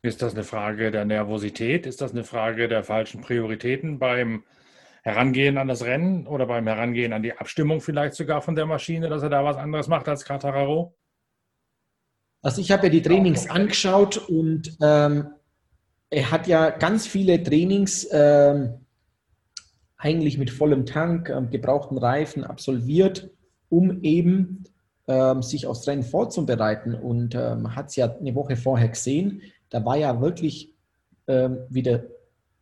Ist 0.01 0.21
das 0.21 0.33
eine 0.33 0.43
Frage 0.43 0.91
der 0.91 1.03
Nervosität? 1.03 1.85
Ist 1.85 1.99
das 1.99 2.11
eine 2.11 2.23
Frage 2.23 2.69
der 2.69 2.83
falschen 2.83 3.21
Prioritäten 3.21 3.99
beim 3.99 4.43
Herangehen 5.03 5.57
an 5.57 5.67
das 5.67 5.83
Rennen 5.83 6.27
oder 6.27 6.45
beim 6.45 6.67
Herangehen 6.67 7.13
an 7.13 7.23
die 7.23 7.33
Abstimmung 7.33 7.81
vielleicht 7.81 8.15
sogar 8.15 8.41
von 8.41 8.55
der 8.55 8.65
Maschine, 8.65 9.09
dass 9.09 9.23
er 9.23 9.29
da 9.29 9.43
was 9.43 9.57
anderes 9.57 9.87
macht 9.87 10.07
als 10.07 10.25
Catararo? 10.25 10.95
Also 12.41 12.61
ich 12.61 12.71
habe 12.71 12.87
ja 12.87 12.89
die 12.89 13.01
Trainings 13.01 13.49
angeschaut 13.49 14.17
und 14.29 14.77
ähm, 14.81 15.27
er 16.09 16.31
hat 16.31 16.47
ja 16.47 16.69
ganz 16.69 17.05
viele 17.05 17.41
Trainings 17.43 18.07
ähm, 18.11 18.85
eigentlich 19.97 20.37
mit 20.37 20.49
vollem 20.49 20.85
Tank, 20.85 21.29
ähm, 21.29 21.49
gebrauchten 21.49 21.97
Reifen 21.97 22.43
absolviert, 22.43 23.29
um 23.67 24.01
eben 24.01 24.63
ähm, 25.07 25.41
sich 25.43 25.67
aufs 25.67 25.87
Rennen 25.87 26.03
vorzubereiten. 26.03 26.95
Und 26.95 27.35
ähm, 27.35 27.75
hat 27.75 27.87
es 27.87 27.97
ja 27.97 28.15
eine 28.15 28.33
Woche 28.33 28.55
vorher 28.55 28.87
gesehen. 28.87 29.41
Da 29.69 29.83
war 29.85 29.97
ja 29.97 30.21
wirklich 30.21 30.73
ähm, 31.27 31.59
wieder 31.69 32.03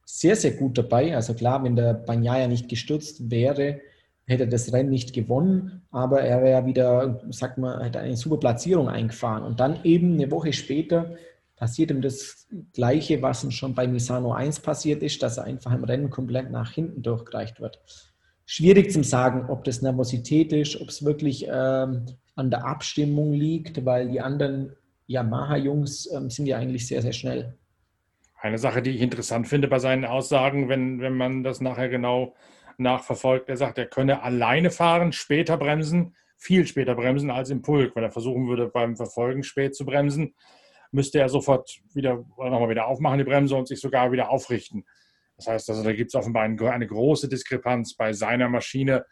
sehr, 0.10 0.38
sehr 0.38 0.52
gut 0.52 0.78
dabei. 0.78 1.16
Also 1.16 1.34
klar, 1.34 1.64
wenn 1.64 1.76
der 1.76 1.94
Banyaya 1.94 2.48
nicht 2.48 2.70
gestürzt 2.70 3.30
wäre, 3.30 3.82
hätte 4.26 4.44
er 4.44 4.50
das 4.50 4.72
Rennen 4.72 4.90
nicht 4.90 5.14
gewonnen, 5.14 5.86
aber 5.92 6.22
er 6.22 6.42
wäre 6.42 6.66
wieder, 6.66 7.22
sag 7.30 7.58
mal, 7.58 7.84
hätte 7.84 8.00
eine 8.00 8.16
super 8.16 8.38
Platzierung 8.38 8.88
eingefahren. 8.88 9.44
Und 9.44 9.60
dann 9.60 9.84
eben 9.84 10.14
eine 10.14 10.32
Woche 10.32 10.54
später 10.54 11.16
passiert 11.58 11.92
ihm 11.92 12.02
das 12.02 12.48
Gleiche, 12.74 13.22
was 13.22 13.44
ihm 13.44 13.52
schon 13.52 13.76
bei 13.76 13.86
Misano 13.86 14.32
1 14.32 14.62
passiert 14.62 15.04
ist, 15.04 15.22
dass 15.24 15.38
er 15.38 15.44
einfach 15.44 15.74
im 15.74 15.84
Rennen 15.84 16.10
komplett 16.10 16.52
nach 16.52 16.72
hinten 16.72 17.02
durchgereicht 17.02 17.60
wird. 17.60 17.82
Schwierig 18.46 18.92
zu 18.92 19.04
sagen, 19.04 19.50
ob 19.50 19.66
das 19.66 19.82
Nervosität 19.82 20.54
ist, 20.54 20.80
ob 20.80 20.88
es 20.88 21.04
wirklich 21.04 21.48
ähm, 21.52 22.06
an 22.36 22.50
der 22.50 22.66
Abstimmung 22.66 23.34
liegt, 23.34 23.84
weil 23.86 24.10
die 24.10 24.22
anderen 24.22 24.74
Yamaha-Jungs 25.08 26.10
ähm, 26.14 26.30
sind 26.30 26.46
ja 26.46 26.58
eigentlich 26.58 26.88
sehr, 26.88 27.02
sehr 27.02 27.14
schnell. 27.14 27.58
Eine 28.40 28.58
Sache, 28.58 28.82
die 28.82 28.92
ich 28.92 29.02
interessant 29.02 29.48
finde 29.48 29.68
bei 29.68 29.80
seinen 29.80 30.06
Aussagen, 30.06 30.70
wenn, 30.70 31.02
wenn 31.02 31.18
man 31.18 31.44
das 31.44 31.60
nachher 31.60 31.90
genau 31.90 32.36
nachverfolgt, 32.78 33.50
er 33.50 33.58
sagt, 33.58 33.78
er 33.80 33.88
könne 33.88 34.22
alleine 34.22 34.70
fahren, 34.70 35.12
später 35.12 35.58
bremsen, 35.58 36.16
viel 36.38 36.68
später 36.68 36.94
bremsen 36.94 37.32
als 37.32 37.50
im 37.50 37.64
Pulk. 37.64 37.96
Wenn 37.96 38.04
er 38.04 38.12
versuchen 38.12 38.48
würde, 38.48 38.68
beim 38.68 38.96
Verfolgen 38.96 39.44
spät 39.44 39.76
zu 39.76 39.86
bremsen, 39.86 40.36
müsste 40.92 41.20
er 41.20 41.30
sofort 41.30 41.80
wieder 41.94 42.24
nochmal 42.38 42.70
wieder 42.70 42.88
aufmachen, 42.88 43.18
die 43.18 43.24
Bremse 43.24 43.56
und 43.56 43.68
sich 43.68 43.80
sogar 43.80 44.12
wieder 44.12 44.30
aufrichten. 44.30 44.86
Das 45.38 45.48
heißt 45.48 45.70
also, 45.70 45.84
da 45.84 45.94
gibt 45.94 46.10
es 46.10 46.16
offenbar 46.16 46.44
eine 46.44 46.88
große 46.88 47.28
Diskrepanz 47.28 47.96
bei 47.96 48.14
seiner 48.14 48.50
Maschine 48.50 49.06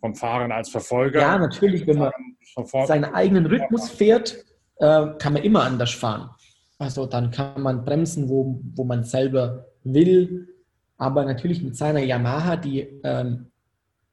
vom 0.00 0.14
Fahren 0.14 0.50
als 0.50 0.68
Verfolger. 0.68 1.20
Ja, 1.20 1.38
natürlich, 1.38 1.86
wenn 1.86 1.98
man 1.98 2.12
seinen 2.86 3.04
eigenen 3.04 3.46
Rhythmus 3.46 3.90
fährt, 3.90 4.44
äh, 4.78 5.06
kann 5.18 5.32
man 5.32 5.42
immer 5.42 5.62
anders 5.62 5.92
fahren. 5.92 6.30
Also 6.82 7.06
dann 7.06 7.30
kann 7.30 7.62
man 7.62 7.84
bremsen, 7.84 8.28
wo, 8.28 8.60
wo 8.74 8.82
man 8.82 9.04
selber 9.04 9.68
will. 9.84 10.48
Aber 10.98 11.24
natürlich 11.24 11.62
mit 11.62 11.76
seiner 11.76 12.00
Yamaha, 12.00 12.56
die 12.56 12.80
ähm, 13.04 13.52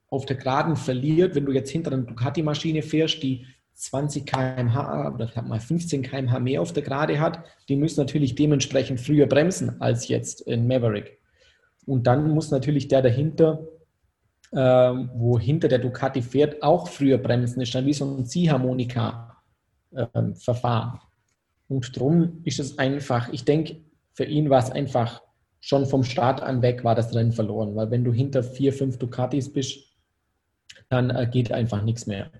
auf 0.07 0.27
der 0.27 0.35
Geraden 0.35 0.75
verliert, 0.75 1.33
wenn 1.33 1.47
du 1.47 1.51
jetzt 1.51 1.71
hinter 1.71 1.91
einer 1.91 2.03
Ducati-Maschine 2.03 2.83
fährst, 2.83 3.23
die 3.23 3.47
20 3.73 4.23
km/h 4.23 5.15
oder 5.15 5.31
mal 5.41 5.59
15 5.59 6.03
km/h 6.03 6.39
mehr 6.39 6.61
auf 6.61 6.71
der 6.71 6.83
Gerade 6.83 7.19
hat, 7.19 7.43
die 7.69 7.75
müssen 7.75 8.01
natürlich 8.01 8.35
dementsprechend 8.35 9.01
früher 9.01 9.25
bremsen 9.25 9.81
als 9.81 10.07
jetzt 10.07 10.41
in 10.41 10.67
Maverick. 10.67 11.17
Und 11.87 12.05
dann 12.05 12.29
muss 12.29 12.51
natürlich 12.51 12.87
der 12.87 13.01
dahinter, 13.01 13.67
äh, 14.51 14.59
wo 14.59 15.39
hinter 15.39 15.69
der 15.69 15.79
Ducati 15.79 16.21
fährt, 16.21 16.61
auch 16.61 16.87
früher 16.87 17.17
bremsen. 17.17 17.61
Das 17.61 17.69
ist 17.69 17.73
dann 17.73 17.87
wie 17.87 17.93
so 17.93 18.05
ein 18.05 18.27
Ziehharmonika-Verfahren. 18.27 20.93
Ähm, 20.93 20.99
und 21.69 21.95
darum 21.95 22.41
ist 22.43 22.59
es 22.59 22.77
einfach, 22.77 23.29
ich 23.29 23.45
denke, 23.45 23.77
für 24.13 24.25
ihn 24.25 24.49
war 24.49 24.59
es 24.59 24.71
einfach 24.71 25.21
schon 25.61 25.85
vom 25.85 26.03
Start 26.03 26.41
an 26.41 26.61
weg, 26.61 26.83
war 26.83 26.95
das 26.95 27.13
Rennen 27.13 27.31
verloren. 27.31 27.75
Weil 27.75 27.91
wenn 27.91 28.03
du 28.03 28.11
hinter 28.11 28.43
vier, 28.43 28.73
fünf 28.73 28.97
Ducatis 28.97 29.53
bist, 29.53 29.95
dann 30.89 31.09
äh, 31.11 31.27
geht 31.31 31.51
einfach 31.51 31.83
nichts 31.83 32.07
mehr. 32.07 32.31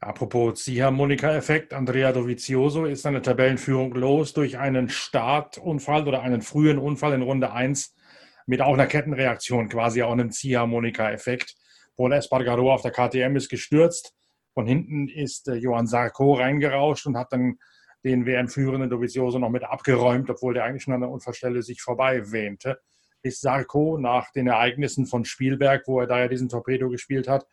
Apropos 0.00 0.64
Ziehharmonika-Effekt, 0.64 1.72
Andrea 1.72 2.12
Dovizioso 2.12 2.86
ist 2.86 3.02
seine 3.02 3.22
Tabellenführung 3.22 3.94
los 3.94 4.32
durch 4.32 4.58
einen 4.58 4.88
Startunfall 4.88 6.08
oder 6.08 6.22
einen 6.22 6.42
frühen 6.42 6.78
Unfall 6.78 7.12
in 7.12 7.22
Runde 7.22 7.52
1 7.52 7.94
mit 8.46 8.60
auch 8.60 8.74
einer 8.74 8.88
Kettenreaktion, 8.88 9.68
quasi 9.68 10.02
auch 10.02 10.10
einem 10.10 10.32
Ziehharmonika-Effekt. 10.32 11.54
Paul 11.96 12.12
Espargaro 12.12 12.72
auf 12.72 12.82
der 12.82 12.90
KTM 12.90 13.36
ist 13.36 13.48
gestürzt. 13.48 14.12
Von 14.54 14.66
hinten 14.66 15.06
ist 15.06 15.46
äh, 15.46 15.54
Johann 15.54 15.86
Sarko 15.86 16.34
reingerauscht 16.34 17.06
und 17.06 17.16
hat 17.16 17.32
dann 17.32 17.58
den 18.04 18.26
WM-führenden 18.26 18.90
Dovizioso 18.90 19.38
noch 19.38 19.50
mit 19.50 19.64
abgeräumt, 19.64 20.28
obwohl 20.30 20.54
der 20.54 20.64
eigentlich 20.64 20.82
schon 20.82 20.94
an 20.94 21.00
der 21.00 21.10
Unfallstelle 21.10 21.62
sich 21.62 21.80
vorbei 21.82 22.32
wähnte. 22.32 22.78
Ist 23.22 23.40
Sarko 23.40 23.98
nach 23.98 24.32
den 24.32 24.48
Ereignissen 24.48 25.06
von 25.06 25.24
Spielberg, 25.24 25.82
wo 25.86 26.00
er 26.00 26.06
da 26.06 26.18
ja 26.18 26.28
diesen 26.28 26.48
Torpedo 26.48 26.88
gespielt 26.88 27.28
hat, 27.28 27.46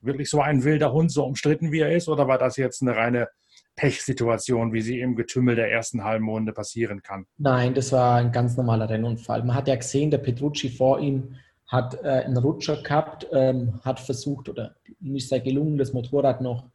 wirklich 0.00 0.30
so 0.30 0.40
ein 0.40 0.64
wilder 0.64 0.92
Hund, 0.92 1.10
so 1.10 1.24
umstritten 1.24 1.72
wie 1.72 1.80
er 1.80 1.94
ist? 1.94 2.08
Oder 2.08 2.28
war 2.28 2.38
das 2.38 2.56
jetzt 2.56 2.82
eine 2.82 2.94
reine 2.94 3.28
Pechsituation, 3.74 4.72
wie 4.72 4.80
sie 4.80 5.00
im 5.00 5.16
Getümmel 5.16 5.54
der 5.56 5.70
ersten 5.70 6.04
halben 6.04 6.28
Runde 6.28 6.52
passieren 6.52 7.02
kann? 7.02 7.26
Nein, 7.38 7.74
das 7.74 7.92
war 7.92 8.16
ein 8.16 8.32
ganz 8.32 8.56
normaler 8.56 8.88
Rennunfall. 8.88 9.42
Man 9.42 9.54
hat 9.54 9.68
ja 9.68 9.76
gesehen, 9.76 10.10
der 10.10 10.18
Petrucci 10.18 10.70
vor 10.70 11.00
ihm 11.00 11.36
hat 11.66 12.02
äh, 12.02 12.24
einen 12.24 12.36
Rutscher 12.36 12.80
gehabt, 12.82 13.26
ähm, 13.32 13.80
hat 13.84 13.98
versucht 13.98 14.48
oder 14.48 14.76
ihm 15.00 15.16
ist 15.16 15.30
ja 15.30 15.38
gelungen, 15.38 15.76
das 15.78 15.92
Motorrad 15.92 16.40
noch 16.40 16.70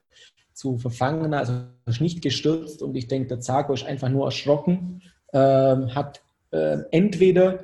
zu 0.61 0.77
verfangen, 0.77 1.33
also 1.33 1.53
nicht 1.99 2.21
gestürzt 2.21 2.83
und 2.83 2.95
ich 2.95 3.07
denke, 3.07 3.29
der 3.29 3.39
Zago 3.39 3.73
ist 3.73 3.83
einfach 3.83 4.09
nur 4.09 4.25
erschrocken, 4.25 5.01
ähm, 5.33 5.95
hat 5.95 6.21
äh, 6.51 6.77
entweder 6.91 7.63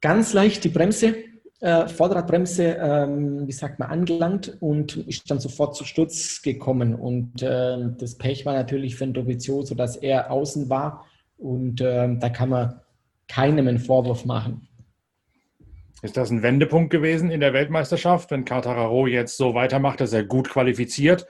ganz 0.00 0.32
leicht 0.34 0.62
die 0.62 0.68
Bremse 0.68 1.16
äh, 1.60 1.88
Vorderradbremse, 1.88 2.76
ähm, 2.78 3.48
wie 3.48 3.52
sagt 3.52 3.80
man, 3.80 3.90
angelangt 3.90 4.56
und 4.60 4.96
ist 5.08 5.28
dann 5.28 5.40
sofort 5.40 5.74
zu 5.74 5.84
Sturz 5.84 6.42
gekommen. 6.42 6.94
Und 6.94 7.42
äh, 7.42 7.78
das 7.98 8.18
Pech 8.18 8.46
war 8.46 8.54
natürlich 8.54 8.94
für 8.94 9.06
den 9.06 9.14
Dovizioso, 9.14 9.74
dass 9.74 9.96
er 9.96 10.30
außen 10.30 10.68
war 10.68 11.06
und 11.38 11.80
äh, 11.80 12.16
da 12.18 12.28
kann 12.28 12.50
man 12.50 12.80
keinem 13.26 13.66
einen 13.66 13.78
Vorwurf 13.78 14.24
machen. 14.26 14.68
Ist 16.02 16.18
das 16.18 16.30
ein 16.30 16.42
Wendepunkt 16.42 16.90
gewesen 16.90 17.30
in 17.30 17.40
der 17.40 17.54
Weltmeisterschaft, 17.54 18.30
wenn 18.30 18.44
Cartararo 18.44 19.06
jetzt 19.06 19.38
so 19.38 19.54
weitermacht, 19.54 20.00
dass 20.00 20.12
er 20.12 20.22
gut 20.22 20.50
qualifiziert? 20.50 21.26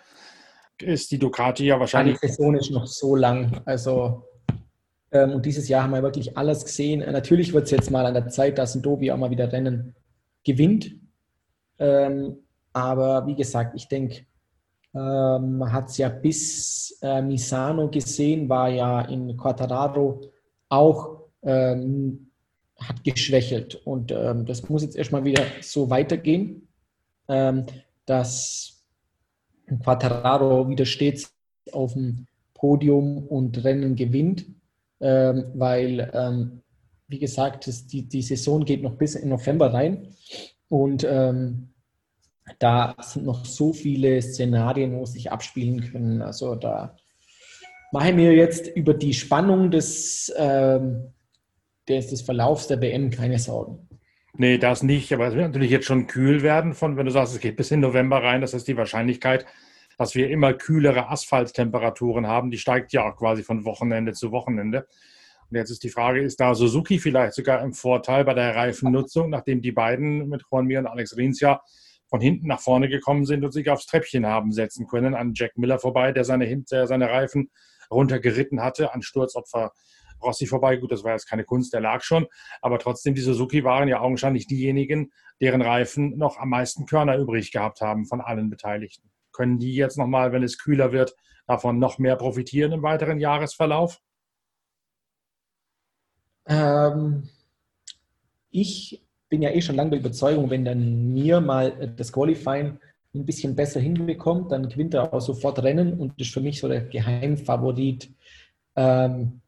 Ist 0.81 1.11
die 1.11 1.19
Ducati 1.19 1.67
ja 1.67 1.79
wahrscheinlich. 1.79 2.19
Die 2.19 2.29
Saison 2.29 2.55
ist 2.57 2.71
noch 2.71 2.87
so 2.87 3.15
lang. 3.15 3.61
Also 3.65 4.25
ähm, 5.13 5.33
und 5.33 5.47
dieses 5.47 5.69
Jahr 5.69 5.85
haben 5.85 5.93
wir 5.93 6.03
wirklich 6.03 6.37
alles 6.37 6.65
gesehen. 6.65 7.01
Natürlich 7.01 7.53
wird 7.53 7.65
es 7.65 7.71
jetzt 7.71 7.91
mal 7.91 8.05
an 8.05 8.15
der 8.15 8.29
Zeit, 8.29 8.59
dass 8.59 8.75
ein 8.75 8.83
Dobi 8.83 9.13
auch 9.13 9.17
mal 9.17 9.31
wieder 9.31 9.51
Rennen 9.53 9.95
gewinnt. 10.45 10.97
Ähm, 11.79 12.39
aber 12.73 13.27
wie 13.27 13.37
gesagt, 13.37 13.75
ich 13.77 13.89
denke, 13.89 14.27
ähm, 14.95 15.59
man 15.59 15.73
hat 15.73 15.89
es 15.89 15.99
ja 15.99 16.09
bis 16.09 16.99
äh, 17.03 17.23
Misano 17.23 17.89
gesehen, 17.89 18.49
war 18.49 18.69
ja 18.69 19.03
in 19.03 19.37
Quattararo 19.37 20.33
auch 20.69 21.25
ähm, 21.43 22.31
hat 22.79 23.05
geschwächelt. 23.05 23.77
Und 23.85 24.11
ähm, 24.11 24.47
das 24.47 24.69
muss 24.69 24.83
jetzt 24.83 24.97
erstmal 24.97 25.25
wieder 25.25 25.45
so 25.63 25.91
weitergehen, 25.91 26.69
ähm, 27.29 27.67
Quattararo 29.83 30.69
wieder 30.69 30.87
stets 30.87 31.35
auf 31.73 31.95
dem 31.95 32.27
Podium 32.55 33.27
und 33.27 33.65
Rennen 33.65 33.97
gewinnt, 33.97 34.47
ähm, 35.01 35.47
weil 35.55 36.63
wie 37.09 37.19
gesagt, 37.19 37.67
das, 37.67 37.87
die, 37.87 38.09
die 38.09 38.23
Saison 38.23 38.65
geht 38.65 38.83
noch 38.83 38.97
bis 38.97 39.15
in 39.15 39.29
November 39.29 39.73
rein 39.73 40.15
und 40.69 41.07
ähm, 41.09 41.69
da 42.59 42.95
sind 43.01 43.25
noch 43.25 43.45
so 43.45 43.73
viele 43.73 44.21
Szenarien, 44.21 44.97
wo 44.97 45.07
sich 45.07 45.31
abspielen 45.31 45.81
können. 45.81 46.23
Also 46.23 46.55
da 46.55 46.97
mache 47.93 48.11
ich 48.11 48.15
mir 48.15 48.35
jetzt 48.35 48.67
über 48.67 48.95
die 48.95 49.15
Spannung 49.15 49.71
des, 49.71 50.33
ähm, 50.37 51.13
des, 51.89 52.09
des 52.09 52.23
Verlaufs 52.23 52.67
der 52.67 52.81
WM 52.81 53.11
keine 53.11 53.39
Sorgen. 53.39 53.89
Nee, 54.37 54.59
das 54.59 54.83
nicht, 54.83 55.13
aber 55.13 55.29
es 55.29 55.35
wird 55.35 55.47
natürlich 55.47 55.71
jetzt 55.71 55.87
schon 55.87 56.09
kühl 56.09 56.43
werden, 56.43 56.75
von 56.75 56.97
wenn 56.97 57.07
du 57.07 57.13
sagst, 57.13 57.35
es 57.35 57.41
geht 57.41 57.57
bis 57.57 57.71
in 57.71 57.79
November 57.79 58.21
rein, 58.21 58.41
das 58.41 58.53
heißt 58.53 58.67
die 58.67 58.77
Wahrscheinlichkeit, 58.77 59.47
dass 59.97 60.17
wir 60.17 60.29
immer 60.29 60.55
kühlere 60.55 61.09
Asphalttemperaturen 61.09 62.27
haben, 62.27 62.51
die 62.51 62.59
steigt 62.59 62.93
ja 62.93 63.09
auch 63.09 63.17
quasi 63.17 63.45
von 63.45 63.65
Wochenende 63.65 64.13
zu 64.13 64.33
Wochenende. 64.33 64.89
Und 65.51 65.57
jetzt 65.57 65.71
ist 65.71 65.85
die 65.85 65.89
Frage, 65.89 66.21
ist 66.21 66.41
da 66.41 66.57
Suzuki 66.57 66.99
vielleicht 66.99 67.35
sogar 67.35 67.63
im 67.63 67.75
Vorteil 67.75 68.25
bei 68.25 68.35
der 68.35 68.57
Reifennutzung, 68.57 69.31
nachdem 69.31 69.63
die 69.63 69.71
beiden 69.71 70.29
mit 70.29 70.43
Juan 70.51 70.67
Mir 70.67 70.81
und 70.81 70.89
Alex 70.89 71.17
Rins 71.17 71.39
ja 71.39 71.61
von 72.09 72.21
hinten 72.21 72.49
nach 72.49 72.61
vorne 72.61 72.89
gekommen 72.89 73.27
sind 73.27 73.45
und 73.45 73.53
sich 73.53 73.71
aufs 73.71 73.87
Treppchen 73.87 74.27
haben 74.27 74.51
setzen 74.51 74.89
können, 74.89 75.15
an 75.15 75.35
Jack 75.35 75.57
Miller 75.57 75.79
vorbei, 75.79 76.11
der 76.11 76.25
seine, 76.25 76.57
der 76.57 76.89
seine 76.89 77.09
Reifen 77.09 77.51
runtergeritten 77.89 78.63
hatte, 78.63 78.93
an 78.93 79.03
Sturzopfer 79.03 79.73
Rossi 80.23 80.47
vorbei. 80.47 80.77
Gut, 80.77 80.93
das 80.93 81.05
war 81.05 81.13
jetzt 81.13 81.29
keine 81.29 81.45
Kunst, 81.45 81.73
der 81.73 81.81
lag 81.81 82.03
schon. 82.03 82.27
Aber 82.61 82.79
trotzdem, 82.79 83.15
die 83.15 83.21
Suzuki 83.21 83.65
waren 83.65 83.89
ja 83.89 84.01
augenscheinlich 84.01 84.47
diejenigen, 84.47 85.13
deren 85.41 85.63
Reifen 85.63 86.17
noch 86.17 86.39
am 86.39 86.51
meisten 86.51 86.87
Körner 86.87 87.17
übrig 87.17 87.53
gehabt 87.53 87.81
haben 87.81 88.07
von 88.07 88.21
allen 88.21 88.51
Beteiligten. 88.51 89.11
Können 89.33 89.59
die 89.59 89.75
jetzt 89.75 89.99
nochmal, 89.99 90.33
wenn 90.33 90.43
es 90.43 90.59
kühler 90.59 90.93
wird, 90.93 91.15
davon 91.47 91.79
noch 91.79 91.99
mehr 91.99 92.17
profitieren 92.17 92.73
im 92.73 92.83
weiteren 92.83 93.19
Jahresverlauf? 93.19 94.01
Ähm, 96.47 97.29
ich 98.51 99.05
bin 99.29 99.43
ja 99.43 99.51
eh 99.51 99.61
schon 99.61 99.77
lange 99.77 99.91
der 99.91 100.01
Überzeugung, 100.01 100.51
wenn 100.51 100.65
dann 100.65 101.13
mir 101.13 101.41
mal 101.41 101.93
das 101.97 102.13
Qualifying 102.13 102.79
ein 103.15 103.25
bisschen 103.27 103.55
besser 103.55 103.81
hinbekommt, 103.81 104.53
dann 104.53 104.69
gewinnt 104.69 104.95
er 104.95 105.13
auch 105.13 105.21
sofort 105.21 105.63
Rennen 105.63 105.99
und 105.99 106.21
ist 106.21 106.33
für 106.33 106.41
mich 106.41 106.61
so 106.61 106.69
der 106.69 106.83
Geheimfavorit 106.83 108.13
ähm, 108.77 109.41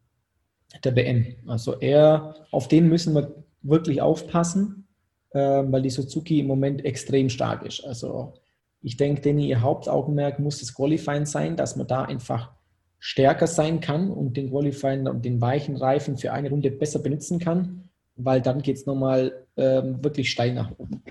der 0.85 0.91
BM. 0.93 1.37
Also 1.47 1.79
er, 1.81 2.35
auf 2.51 2.69
den 2.69 2.89
müssen 2.89 3.15
wir 3.15 3.45
wirklich 3.63 4.01
aufpassen, 4.01 4.87
äh, 5.31 5.39
weil 5.39 5.83
die 5.83 5.91
Suzuki 5.91 6.41
im 6.41 6.47
Moment 6.47 6.85
extrem 6.85 7.29
stark 7.29 7.65
ist. 7.65 7.85
Also 7.85 8.35
ich 8.83 8.97
denke, 8.97 9.21
denn 9.23 9.39
ihr 9.39 9.61
Hauptaugenmerk 9.61 10.39
muss 10.39 10.61
das 10.61 10.75
Qualifying 10.75 11.27
sein, 11.27 11.57
dass 11.57 11.77
man 11.77 11.87
da 11.87 12.03
einfach 12.03 12.53
stärker 12.99 13.47
sein 13.47 13.81
kann 13.81 14.11
und 14.11 14.37
den 14.37 14.51
Qualifying 14.51 15.07
und 15.07 15.25
den 15.25 15.41
weichen 15.41 15.77
Reifen 15.77 16.17
für 16.17 16.33
eine 16.33 16.51
Runde 16.51 16.71
besser 16.71 17.01
benutzen 17.01 17.39
kann, 17.39 17.89
weil 18.17 18.41
dann 18.41 18.63
geht 18.63 18.77
es 18.77 18.87
nochmal 18.87 19.47
ähm, 19.57 20.03
wirklich 20.03 20.31
steil 20.31 20.55
nach 20.55 20.71
oben. 20.79 21.03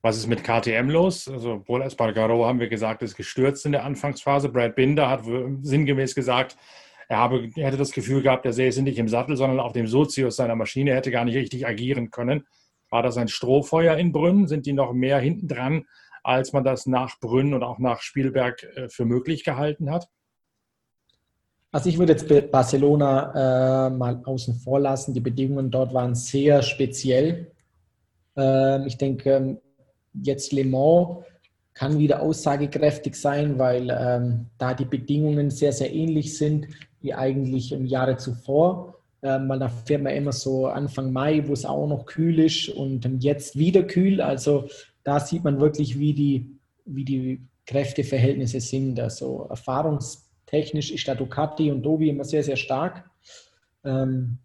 Was 0.00 0.16
ist 0.16 0.28
mit 0.28 0.44
KTM 0.44 0.88
los? 0.90 1.28
Also 1.28 1.58
Paul 1.66 1.82
Espargaro 1.82 2.46
haben 2.46 2.60
wir 2.60 2.68
gesagt, 2.68 3.02
ist 3.02 3.16
gestürzt 3.16 3.66
in 3.66 3.72
der 3.72 3.84
Anfangsphase. 3.84 4.48
Brad 4.48 4.76
Binder 4.76 5.10
hat 5.10 5.24
sinngemäß 5.62 6.14
gesagt, 6.14 6.56
er, 7.08 7.18
habe, 7.18 7.50
er 7.56 7.66
hätte 7.66 7.78
das 7.78 7.92
Gefühl 7.92 8.22
gehabt, 8.22 8.44
er 8.44 8.52
säße 8.52 8.82
nicht 8.82 8.98
im 8.98 9.08
Sattel, 9.08 9.36
sondern 9.36 9.60
auf 9.60 9.72
dem 9.72 9.86
Sozius 9.86 10.36
seiner 10.36 10.54
Maschine, 10.54 10.90
er 10.90 10.96
hätte 10.96 11.10
gar 11.10 11.24
nicht 11.24 11.36
richtig 11.36 11.66
agieren 11.66 12.10
können. 12.10 12.46
War 12.90 13.02
das 13.02 13.16
ein 13.16 13.28
Strohfeuer 13.28 13.96
in 13.96 14.12
Brünn? 14.12 14.46
Sind 14.46 14.66
die 14.66 14.72
noch 14.74 14.92
mehr 14.92 15.18
hinten 15.18 15.48
dran, 15.48 15.86
als 16.22 16.52
man 16.52 16.64
das 16.64 16.86
nach 16.86 17.18
Brünn 17.20 17.54
und 17.54 17.62
auch 17.62 17.78
nach 17.78 18.02
Spielberg 18.02 18.62
äh, 18.76 18.88
für 18.88 19.06
möglich 19.06 19.42
gehalten 19.42 19.90
hat? 19.90 20.08
Also 21.70 21.88
ich 21.90 21.98
würde 21.98 22.12
jetzt 22.12 22.50
Barcelona 22.50 23.88
äh, 23.88 23.90
mal 23.90 24.22
außen 24.24 24.54
vor 24.54 24.80
lassen. 24.80 25.12
Die 25.12 25.20
Bedingungen 25.20 25.70
dort 25.70 25.92
waren 25.92 26.14
sehr 26.14 26.62
speziell. 26.62 27.52
Ähm, 28.36 28.84
ich 28.86 28.96
denke, 28.96 29.30
ähm, 29.32 29.58
jetzt 30.22 30.52
Le 30.52 30.64
Mans 30.64 31.24
kann 31.74 31.98
wieder 31.98 32.22
aussagekräftig 32.22 33.14
sein, 33.14 33.58
weil 33.58 33.90
ähm, 33.90 34.46
da 34.56 34.72
die 34.74 34.86
Bedingungen 34.86 35.50
sehr, 35.50 35.72
sehr 35.72 35.92
ähnlich 35.92 36.36
sind 36.36 36.66
wie 37.00 37.14
eigentlich 37.14 37.72
im 37.72 37.86
Jahre 37.86 38.16
zuvor. 38.16 38.94
Ähm, 39.20 39.48
weil 39.48 39.58
da 39.58 39.68
fährt 39.68 40.02
man 40.02 40.14
immer 40.14 40.32
so 40.32 40.66
Anfang 40.66 41.12
Mai, 41.12 41.42
wo 41.46 41.52
es 41.52 41.64
auch 41.64 41.88
noch 41.88 42.06
kühl 42.06 42.38
ist 42.38 42.68
und 42.68 43.04
jetzt 43.22 43.58
wieder 43.58 43.82
kühl. 43.82 44.20
Also 44.20 44.68
da 45.02 45.18
sieht 45.18 45.42
man 45.42 45.60
wirklich, 45.60 45.98
wie 45.98 46.12
die, 46.12 46.58
wie 46.84 47.04
die 47.04 47.40
Kräfteverhältnisse 47.66 48.60
sind. 48.60 49.00
Also 49.00 49.46
erfahrungstechnisch 49.50 50.92
ist 50.92 51.08
da 51.08 51.14
Ducati 51.14 51.70
und 51.70 51.82
Dovi 51.82 52.08
immer 52.08 52.24
sehr, 52.24 52.44
sehr 52.44 52.56
stark, 52.56 53.10
ähm, 53.84 54.38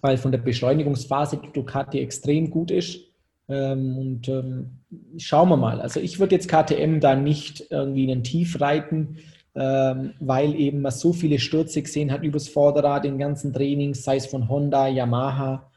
weil 0.00 0.16
von 0.16 0.32
der 0.32 0.38
Beschleunigungsphase 0.38 1.36
die 1.36 1.52
Ducati 1.52 2.00
extrem 2.00 2.50
gut 2.50 2.70
ist. 2.70 3.00
Ähm, 3.48 3.98
und 3.98 4.28
ähm, 4.28 4.78
schauen 5.18 5.48
wir 5.48 5.56
mal. 5.56 5.80
Also 5.80 6.00
ich 6.00 6.18
würde 6.18 6.36
jetzt 6.36 6.48
KTM 6.48 7.00
da 7.00 7.14
nicht 7.16 7.66
irgendwie 7.70 8.04
in 8.04 8.10
ein 8.10 8.24
Tief 8.24 8.60
reiten, 8.60 9.18
ähm, 9.54 10.14
weil 10.20 10.54
eben 10.54 10.82
man 10.82 10.92
so 10.92 11.12
viele 11.12 11.38
Stürze 11.38 11.82
gesehen 11.82 12.12
hat 12.12 12.22
übers 12.22 12.48
Vorderrad 12.48 13.04
in 13.04 13.18
ganzen 13.18 13.52
Trainings, 13.52 14.04
sei 14.04 14.16
es 14.16 14.26
von 14.26 14.48
Honda, 14.48 14.88
Yamaha, 14.88 15.70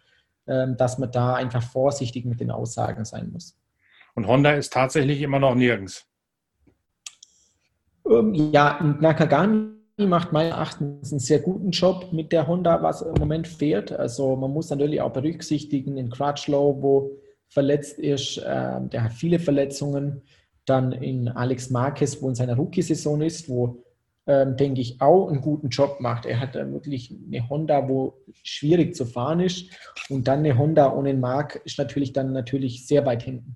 ähm, 0.48 0.77
dass 0.77 0.98
man 1.00 1.12
da 1.12 1.36
einfach 1.36 1.63
vorsichtig 1.63 2.25
mit 2.25 2.39
den 2.39 2.51
Aussagen 2.51 3.06
sein 3.06 3.32
muss. 3.32 3.58
Und 4.15 4.27
Honda 4.27 4.51
ist 4.53 4.74
tatsächlich 4.74 5.22
immer 5.22 5.39
noch 5.39 5.56
nirgends. 5.56 6.06
Ähm, 8.08 8.34
ja, 8.34 8.80
Nakagami 9.00 9.74
macht 9.98 10.34
meines 10.34 10.53
Erachtens 10.53 11.12
einen 11.12 11.20
sehr 11.20 11.39
guten 11.39 11.72
Job 11.72 12.12
mit 12.12 12.32
der 12.32 12.48
Honda, 12.48 12.84
was 12.84 13.01
im 13.01 13.13
Moment 13.13 13.48
fährt. 13.48 13.92
Also 13.92 14.36
man 14.36 14.51
muss 14.51 14.70
natürlich 14.70 15.01
auch 15.01 15.13
berücksichtigen, 15.13 15.98
in 15.98 16.10
Crutchlow, 16.10 16.82
wo 16.82 17.12
verletzt 17.50 18.00
ist. 18.00 18.38
Äh, 18.38 18.82
der 18.82 19.03
hat 19.03 19.13
viele 19.13 19.39
Verletzungen. 19.39 20.22
Dann 20.65 20.91
in 20.91 21.27
Alex 21.27 21.70
Marquez, 21.70 22.22
wo 22.22 22.29
in 22.29 22.36
seiner 22.36 22.55
Rookie-Saison 22.55 23.22
ist, 23.22 23.50
wo, 23.50 23.84
ähm, 24.27 24.55
denke 24.55 24.82
ich, 24.82 25.01
auch 25.01 25.27
einen 25.29 25.41
guten 25.41 25.70
Job 25.70 26.00
macht. 26.00 26.25
Er 26.25 26.39
hat 26.39 26.55
äh, 26.55 26.71
wirklich 26.71 27.13
eine 27.28 27.49
Honda, 27.49 27.89
wo 27.89 28.21
schwierig 28.43 28.95
zu 28.95 29.06
fahren 29.06 29.39
ist. 29.39 29.69
Und 30.10 30.28
dann 30.28 30.39
eine 30.39 30.58
Honda 30.58 30.93
ohne 30.93 31.13
Mark 31.13 31.62
ist 31.65 31.78
natürlich 31.78 32.13
dann 32.13 32.32
natürlich 32.32 32.88
sehr 32.88 33.06
weit 33.06 33.23
hinten. 33.23 33.56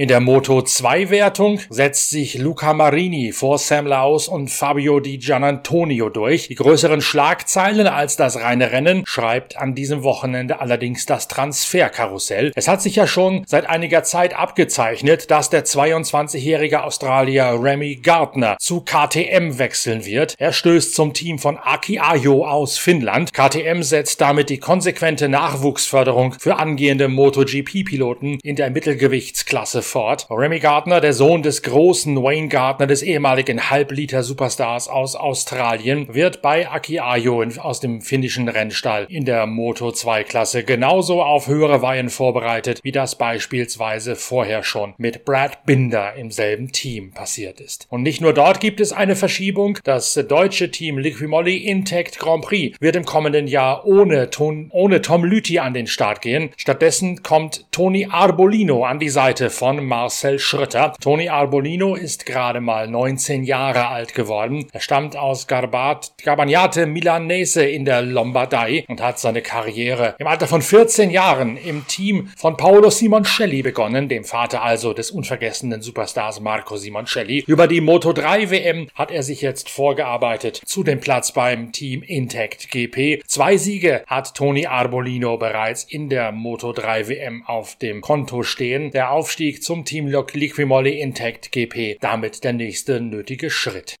In 0.00 0.06
der 0.06 0.20
Moto 0.20 0.62
2 0.62 1.10
Wertung 1.10 1.58
setzt 1.70 2.10
sich 2.10 2.38
Luca 2.38 2.72
Marini 2.72 3.32
vor 3.32 3.58
Sam 3.58 3.84
Laus 3.84 4.28
und 4.28 4.48
Fabio 4.48 5.00
Di 5.00 5.18
Gianantonio 5.18 6.08
durch. 6.08 6.46
Die 6.46 6.54
größeren 6.54 7.00
Schlagzeilen 7.00 7.88
als 7.88 8.14
das 8.14 8.36
reine 8.36 8.70
Rennen 8.70 9.02
schreibt 9.06 9.56
an 9.56 9.74
diesem 9.74 10.04
Wochenende 10.04 10.60
allerdings 10.60 11.04
das 11.04 11.26
Transferkarussell. 11.26 12.52
Es 12.54 12.68
hat 12.68 12.80
sich 12.80 12.94
ja 12.94 13.08
schon 13.08 13.42
seit 13.48 13.68
einiger 13.68 14.04
Zeit 14.04 14.38
abgezeichnet, 14.38 15.32
dass 15.32 15.50
der 15.50 15.64
22-jährige 15.64 16.84
Australier 16.84 17.58
Remy 17.60 17.96
Gardner 17.96 18.56
zu 18.60 18.82
KTM 18.82 19.58
wechseln 19.58 20.06
wird. 20.06 20.36
Er 20.38 20.52
stößt 20.52 20.94
zum 20.94 21.12
Team 21.12 21.40
von 21.40 21.58
Aki 21.58 21.98
Ajo 21.98 22.46
aus 22.46 22.78
Finnland. 22.78 23.32
KTM 23.32 23.82
setzt 23.82 24.20
damit 24.20 24.48
die 24.48 24.60
konsequente 24.60 25.28
Nachwuchsförderung 25.28 26.36
für 26.38 26.54
angehende 26.54 27.08
MotoGP-Piloten 27.08 28.38
in 28.44 28.54
der 28.54 28.70
Mittelgewichtsklasse 28.70 29.82
fort. 29.88 30.26
Remy 30.30 30.60
Gardner, 30.60 31.00
der 31.00 31.12
Sohn 31.12 31.42
des 31.42 31.62
großen 31.62 32.22
Wayne 32.22 32.48
Gardner, 32.48 32.86
des 32.86 33.02
ehemaligen 33.02 33.70
Halbliter-Superstars 33.70 34.88
aus 34.88 35.16
Australien, 35.16 36.14
wird 36.14 36.42
bei 36.42 36.68
Aki 36.68 37.00
Ajo 37.00 37.42
aus 37.58 37.80
dem 37.80 38.02
finnischen 38.02 38.48
Rennstall 38.48 39.06
in 39.08 39.24
der 39.24 39.46
Moto 39.46 39.88
2-Klasse 39.88 40.64
genauso 40.64 41.22
auf 41.22 41.48
höhere 41.48 41.82
Weihen 41.82 42.10
vorbereitet, 42.10 42.80
wie 42.82 42.92
das 42.92 43.16
beispielsweise 43.16 44.16
vorher 44.16 44.62
schon 44.62 44.94
mit 44.98 45.24
Brad 45.24 45.64
Binder 45.64 46.14
im 46.14 46.30
selben 46.30 46.72
Team 46.72 47.12
passiert 47.12 47.60
ist. 47.60 47.86
Und 47.90 48.02
nicht 48.02 48.20
nur 48.20 48.32
dort 48.32 48.60
gibt 48.60 48.80
es 48.80 48.92
eine 48.92 49.16
Verschiebung. 49.16 49.78
Das 49.84 50.14
deutsche 50.14 50.70
Team 50.70 50.98
Liquimolli 50.98 51.56
Intact 51.56 52.18
Grand 52.18 52.44
Prix 52.44 52.76
wird 52.80 52.96
im 52.96 53.04
kommenden 53.04 53.46
Jahr 53.46 53.86
ohne, 53.86 54.30
Ton, 54.30 54.68
ohne 54.72 55.00
Tom 55.00 55.24
Lüthi 55.24 55.58
an 55.58 55.74
den 55.74 55.86
Start 55.86 56.20
gehen. 56.20 56.50
Stattdessen 56.56 57.22
kommt 57.22 57.66
Toni 57.72 58.08
Arbolino 58.10 58.84
an 58.84 58.98
die 58.98 59.08
Seite 59.08 59.50
von 59.50 59.77
Marcel 59.80 60.38
Schröter. 60.38 60.94
Toni 61.00 61.28
Arbolino 61.28 61.94
ist 61.94 62.26
gerade 62.26 62.60
mal 62.60 62.88
19 62.88 63.44
Jahre 63.44 63.88
alt 63.88 64.14
geworden. 64.14 64.66
Er 64.72 64.80
stammt 64.80 65.16
aus 65.16 65.46
Garbat, 65.46 66.12
Garbagnate 66.22 66.86
Milanese 66.86 67.64
in 67.64 67.84
der 67.84 68.02
Lombardei 68.02 68.84
und 68.88 69.02
hat 69.02 69.18
seine 69.18 69.42
Karriere 69.42 70.14
im 70.18 70.26
Alter 70.26 70.46
von 70.46 70.62
14 70.62 71.10
Jahren 71.10 71.56
im 71.56 71.86
Team 71.86 72.30
von 72.36 72.56
Paolo 72.56 72.90
Simoncelli 72.90 73.62
begonnen, 73.62 74.08
dem 74.08 74.24
Vater 74.24 74.62
also 74.62 74.92
des 74.92 75.10
unvergessenen 75.10 75.82
Superstars 75.82 76.40
Marco 76.40 76.76
Simoncelli. 76.76 77.44
Über 77.46 77.66
die 77.66 77.80
Moto 77.80 78.12
3 78.12 78.50
WM 78.50 78.88
hat 78.94 79.10
er 79.10 79.22
sich 79.22 79.42
jetzt 79.42 79.70
vorgearbeitet 79.70 80.60
zu 80.64 80.82
dem 80.82 81.00
Platz 81.00 81.32
beim 81.32 81.72
Team 81.72 82.02
Intact 82.02 82.70
GP. 82.70 83.22
Zwei 83.26 83.56
Siege 83.56 84.02
hat 84.06 84.34
Toni 84.34 84.66
Arbolino 84.66 85.36
bereits 85.36 85.84
in 85.84 86.08
der 86.08 86.32
Moto 86.32 86.72
3 86.72 87.08
WM 87.08 87.44
auf 87.46 87.76
dem 87.76 88.00
Konto 88.00 88.42
stehen. 88.42 88.90
Der 88.90 89.12
Aufstieg 89.12 89.62
zum 89.68 89.84
Team 89.84 90.06
Liquimolli 90.32 90.98
Intact 90.98 91.52
GP 91.52 91.98
damit 92.00 92.42
der 92.42 92.54
nächste 92.54 93.02
nötige 93.02 93.50
Schritt. 93.50 93.96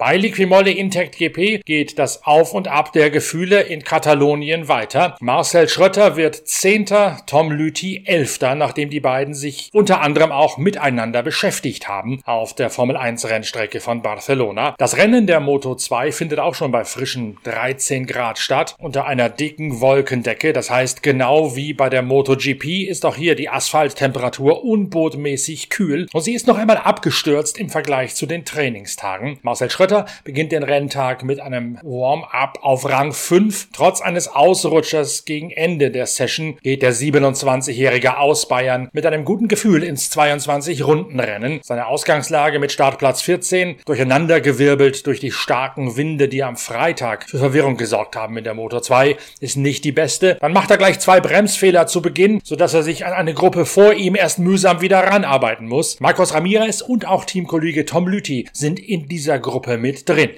Bei 0.00 0.16
Liquimolle 0.16 0.70
Intact 0.70 1.18
GP 1.18 1.60
geht 1.66 1.98
das 1.98 2.24
Auf 2.24 2.54
und 2.54 2.68
Ab 2.68 2.94
der 2.94 3.10
Gefühle 3.10 3.60
in 3.60 3.84
Katalonien 3.84 4.66
weiter. 4.66 5.14
Marcel 5.20 5.68
Schrötter 5.68 6.16
wird 6.16 6.48
Zehnter, 6.48 7.18
Tom 7.26 7.52
Lüthi 7.52 8.04
Elfter, 8.06 8.54
nachdem 8.54 8.88
die 8.88 9.00
beiden 9.00 9.34
sich 9.34 9.68
unter 9.74 10.00
anderem 10.00 10.32
auch 10.32 10.56
miteinander 10.56 11.22
beschäftigt 11.22 11.86
haben 11.86 12.22
auf 12.24 12.54
der 12.54 12.70
Formel 12.70 12.96
1 12.96 13.28
Rennstrecke 13.28 13.80
von 13.80 14.00
Barcelona. 14.00 14.74
Das 14.78 14.96
Rennen 14.96 15.26
der 15.26 15.40
Moto 15.40 15.74
2 15.74 16.12
findet 16.12 16.38
auch 16.38 16.54
schon 16.54 16.72
bei 16.72 16.86
frischen 16.86 17.36
13 17.44 18.06
Grad 18.06 18.38
statt, 18.38 18.76
unter 18.78 19.04
einer 19.04 19.28
dicken 19.28 19.82
Wolkendecke. 19.82 20.54
Das 20.54 20.70
heißt, 20.70 21.02
genau 21.02 21.56
wie 21.56 21.74
bei 21.74 21.90
der 21.90 22.00
MotoGP 22.00 22.88
ist 22.88 23.04
auch 23.04 23.16
hier 23.16 23.34
die 23.34 23.50
Asphalttemperatur 23.50 24.64
unbotmäßig 24.64 25.68
kühl 25.68 26.06
und 26.14 26.22
sie 26.22 26.32
ist 26.32 26.46
noch 26.46 26.56
einmal 26.56 26.78
abgestürzt 26.78 27.58
im 27.58 27.68
Vergleich 27.68 28.14
zu 28.14 28.24
den 28.24 28.46
Trainingstagen. 28.46 29.38
Marcel 29.42 29.68
Schrötter 29.68 29.89
Schröter 29.90 30.06
beginnt 30.22 30.52
den 30.52 30.62
Renntag 30.62 31.24
mit 31.24 31.40
einem 31.40 31.76
Warm-up 31.82 32.60
auf 32.62 32.88
Rang 32.88 33.12
5. 33.12 33.70
Trotz 33.72 34.00
eines 34.00 34.28
Ausrutschers 34.28 35.24
gegen 35.24 35.50
Ende 35.50 35.90
der 35.90 36.06
Session 36.06 36.56
geht 36.62 36.82
der 36.82 36.94
27-Jährige 36.94 38.18
aus 38.18 38.46
Bayern 38.46 38.88
mit 38.92 39.04
einem 39.04 39.24
guten 39.24 39.48
Gefühl 39.48 39.82
ins 39.82 40.12
22-Runden-Rennen. 40.16 41.60
Seine 41.64 41.86
Ausgangslage 41.86 42.60
mit 42.60 42.70
Startplatz 42.70 43.22
14 43.22 43.78
durcheinandergewirbelt 43.84 45.06
durch 45.08 45.18
die 45.18 45.32
starken 45.32 45.96
Winde, 45.96 46.28
die 46.28 46.44
am 46.44 46.56
Freitag 46.56 47.28
für 47.28 47.38
Verwirrung 47.38 47.76
gesorgt 47.76 48.14
haben 48.14 48.36
in 48.36 48.44
der 48.44 48.54
Motor 48.54 48.82
2, 48.82 49.16
ist 49.40 49.56
nicht 49.56 49.84
die 49.84 49.92
beste. 49.92 50.36
Dann 50.40 50.52
macht 50.52 50.70
er 50.70 50.78
gleich 50.78 51.00
zwei 51.00 51.20
Bremsfehler 51.20 51.88
zu 51.88 52.00
Beginn, 52.00 52.40
sodass 52.44 52.74
er 52.74 52.84
sich 52.84 53.06
an 53.06 53.12
eine 53.12 53.34
Gruppe 53.34 53.66
vor 53.66 53.92
ihm 53.94 54.14
erst 54.14 54.38
mühsam 54.38 54.82
wieder 54.82 55.00
ranarbeiten 55.00 55.66
muss. 55.66 55.98
Marcos 55.98 56.32
Ramirez 56.32 56.80
und 56.80 57.08
auch 57.08 57.24
Teamkollege 57.24 57.86
Tom 57.86 58.06
Lüthi 58.06 58.46
sind 58.52 58.78
in 58.78 59.08
dieser 59.08 59.40
Gruppe 59.40 59.79
mit 59.80 60.08
drin. 60.08 60.30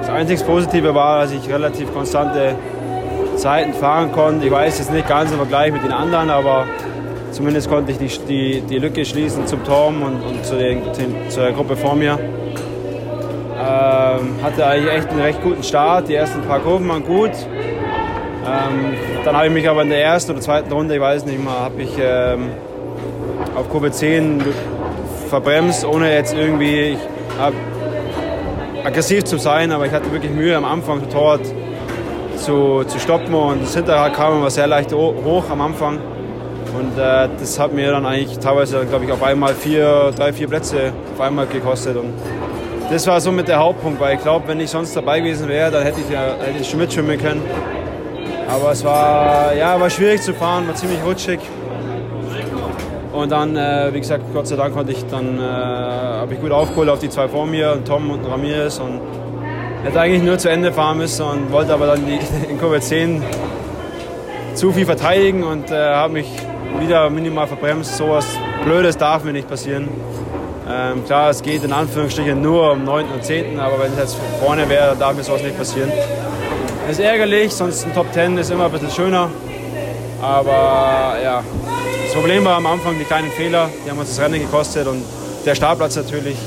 Das 0.00 0.08
einzig 0.08 0.44
Positive 0.46 0.94
war, 0.94 1.22
dass 1.22 1.32
ich 1.32 1.48
relativ 1.48 1.92
konstante 1.92 2.54
Zeiten 3.36 3.74
fahren 3.74 4.10
konnte. 4.12 4.46
Ich 4.46 4.52
weiß 4.52 4.78
jetzt 4.78 4.92
nicht 4.92 5.08
ganz 5.08 5.30
im 5.30 5.36
Vergleich 5.36 5.72
mit 5.72 5.84
den 5.84 5.92
anderen, 5.92 6.30
aber 6.30 6.66
zumindest 7.30 7.68
konnte 7.68 7.92
ich 7.92 7.98
die, 7.98 8.08
die, 8.26 8.60
die 8.62 8.78
Lücke 8.78 9.04
schließen 9.04 9.46
zum 9.46 9.64
Tom 9.64 10.02
und, 10.02 10.22
und 10.22 10.44
zu, 10.44 10.56
den, 10.56 10.82
zu 11.28 11.40
der 11.40 11.52
Gruppe 11.52 11.76
vor 11.76 11.94
mir. 11.94 12.18
Ähm, 13.60 14.42
hatte 14.42 14.66
eigentlich 14.66 14.92
echt 14.92 15.10
einen 15.10 15.20
recht 15.20 15.42
guten 15.42 15.62
Start. 15.62 16.08
Die 16.08 16.14
ersten 16.14 16.42
paar 16.42 16.60
Kurven 16.60 16.88
waren 16.88 17.04
gut. 17.04 17.32
Ähm, 18.46 18.94
dann 19.24 19.36
habe 19.36 19.48
ich 19.48 19.52
mich 19.52 19.68
aber 19.68 19.82
in 19.82 19.90
der 19.90 20.02
ersten 20.02 20.32
oder 20.32 20.40
zweiten 20.40 20.72
Runde, 20.72 20.94
ich 20.94 21.00
weiß 21.00 21.26
nicht 21.26 21.42
mehr, 21.42 21.52
habe 21.52 21.82
ich 21.82 21.90
ähm, 22.00 22.50
auf 23.54 23.68
Kurve 23.68 23.90
10 23.90 24.42
verbremst, 25.28 25.84
ohne 25.84 26.14
jetzt 26.14 26.34
irgendwie 26.34 26.96
aggressiv 28.88 29.24
zu 29.24 29.36
sein, 29.36 29.70
aber 29.70 29.84
ich 29.84 29.92
hatte 29.92 30.10
wirklich 30.12 30.32
Mühe 30.32 30.56
am 30.56 30.64
Anfang 30.64 31.00
das 31.02 31.12
Torwart 31.12 31.42
zu, 32.36 32.84
zu 32.84 32.98
stoppen 32.98 33.34
und 33.34 33.62
das 33.62 33.74
Hinterrad 33.74 34.14
kam 34.14 34.38
immer 34.38 34.50
sehr 34.50 34.66
leicht 34.66 34.92
hoch 34.92 35.44
am 35.50 35.60
Anfang. 35.60 35.98
Und 36.78 36.98
äh, 36.98 37.28
das 37.38 37.58
hat 37.58 37.72
mir 37.72 37.90
dann 37.90 38.06
eigentlich 38.06 38.38
teilweise, 38.38 38.86
glaube 38.86 39.04
ich, 39.04 39.12
auf 39.12 39.22
einmal 39.22 39.54
vier, 39.54 40.12
drei, 40.16 40.32
vier 40.32 40.48
Plätze 40.48 40.92
auf 41.14 41.20
einmal 41.20 41.46
gekostet. 41.46 41.96
Und 41.96 42.12
das 42.90 43.06
war 43.06 43.20
so 43.20 43.30
mit 43.30 43.48
der 43.48 43.58
Hauptpunkt, 43.58 44.00
weil 44.00 44.16
ich 44.16 44.22
glaube, 44.22 44.48
wenn 44.48 44.60
ich 44.60 44.70
sonst 44.70 44.96
dabei 44.96 45.20
gewesen 45.20 45.48
wäre, 45.48 45.70
dann 45.70 45.82
hätte 45.82 46.00
ich 46.00 46.10
ja 46.10 46.36
hätte 46.40 46.58
ich 46.60 46.68
schon 46.68 46.78
mitschwimmen 46.78 47.18
können. 47.18 47.42
Aber 48.48 48.72
es 48.72 48.82
war, 48.84 49.54
ja, 49.54 49.78
war 49.78 49.90
schwierig 49.90 50.22
zu 50.22 50.32
fahren, 50.32 50.66
war 50.66 50.74
ziemlich 50.74 51.00
rutschig. 51.04 51.40
Und 53.18 53.32
dann, 53.32 53.56
äh, 53.56 53.92
wie 53.92 53.98
gesagt, 53.98 54.22
Gott 54.32 54.46
sei 54.46 54.54
Dank 54.54 54.74
konnte 54.74 54.92
ich 54.92 55.04
dann, 55.06 55.40
äh, 55.40 55.42
habe 55.42 56.34
ich 56.34 56.40
gut 56.40 56.52
aufgeholt 56.52 56.88
auf 56.88 57.00
die 57.00 57.08
zwei 57.08 57.26
vor 57.26 57.46
mir, 57.46 57.82
Tom 57.84 58.10
und 58.10 58.24
Ramirez. 58.24 58.78
Und 58.78 59.00
hätte 59.82 59.98
eigentlich 59.98 60.22
nur 60.22 60.38
zu 60.38 60.48
Ende 60.48 60.72
fahren 60.72 60.98
müssen 60.98 61.26
und 61.26 61.50
wollte 61.50 61.74
aber 61.74 61.88
dann 61.88 62.06
die, 62.06 62.20
in 62.48 62.60
Kurve 62.60 62.80
10 62.80 63.24
zu 64.54 64.70
viel 64.72 64.86
verteidigen 64.86 65.42
und 65.42 65.68
äh, 65.72 65.74
habe 65.74 66.12
mich 66.12 66.28
wieder 66.78 67.10
minimal 67.10 67.48
verbremst. 67.48 67.96
So 67.96 68.10
was 68.10 68.24
Blödes 68.62 68.96
darf 68.96 69.24
mir 69.24 69.32
nicht 69.32 69.48
passieren. 69.48 69.88
Ähm, 70.70 71.04
klar, 71.04 71.30
es 71.30 71.42
geht 71.42 71.64
in 71.64 71.72
Anführungsstrichen 71.72 72.40
nur 72.40 72.70
um 72.70 72.84
9. 72.84 73.06
und 73.12 73.24
10., 73.24 73.58
aber 73.58 73.80
wenn 73.80 73.92
es 73.94 73.98
jetzt 73.98 74.16
vorne 74.40 74.68
wäre, 74.68 74.90
dann 74.90 75.00
darf 75.00 75.16
mir 75.16 75.24
sowas 75.24 75.42
nicht 75.42 75.58
passieren. 75.58 75.90
Ist 76.88 77.00
ärgerlich, 77.00 77.52
sonst 77.52 77.84
ein 77.84 77.92
Top 77.94 78.12
10 78.12 78.38
ist 78.38 78.52
immer 78.52 78.66
ein 78.66 78.70
bisschen 78.70 78.92
schöner. 78.92 79.28
Aber 80.22 81.16
ja, 81.20 81.42
das 82.08 82.14
Problem 82.14 82.42
war 82.42 82.56
am 82.56 82.64
Anfang 82.64 82.98
die 82.98 83.04
kleinen 83.04 83.30
Fehler, 83.30 83.68
die 83.84 83.90
haben 83.90 83.98
uns 83.98 84.08
das 84.08 84.24
Rennen 84.24 84.40
gekostet 84.40 84.86
und 84.86 85.04
der 85.44 85.54
Startplatz 85.54 85.94
natürlich. 85.94 86.38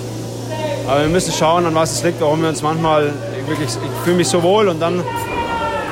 Aber 0.87 1.01
wir 1.01 1.07
müssen 1.07 1.31
schauen, 1.31 1.67
an 1.67 1.75
was 1.75 1.91
es 1.91 2.03
liegt, 2.03 2.19
warum 2.19 2.41
wir 2.41 2.49
uns 2.49 2.63
manchmal 2.63 3.13
wirklich, 3.45 3.69
ich 3.69 4.03
fühle 4.03 4.15
mich 4.15 4.27
so 4.27 4.41
wohl 4.41 4.67
und 4.69 4.79
dann 4.79 5.03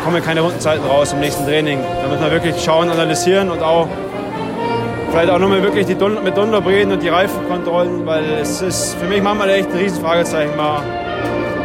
kommen 0.03 0.23
keine 0.23 0.41
Rundenzeiten 0.41 0.83
raus 0.83 1.13
im 1.13 1.19
nächsten 1.19 1.45
Training. 1.45 1.81
Da 2.01 2.07
muss 2.07 2.19
man 2.19 2.31
wirklich 2.31 2.55
schauen, 2.63 2.89
analysieren 2.89 3.51
und 3.51 3.61
auch 3.61 3.87
vielleicht 5.11 5.29
auch 5.29 5.37
nochmal 5.37 5.61
wirklich 5.61 5.85
die 5.85 5.95
Dun 5.95 6.17
mit 6.23 6.35
Dunlop 6.35 6.65
reden 6.65 6.93
und 6.93 7.03
die 7.03 7.09
Reifenkontrollen, 7.09 8.07
weil 8.07 8.23
es 8.41 8.63
ist 8.63 8.95
für 8.95 9.05
mich 9.05 9.21
manchmal 9.21 9.51
echt 9.51 9.69
ein 9.69 9.77
Riesenfragezeichen. 9.77 10.57
Man 10.57 10.81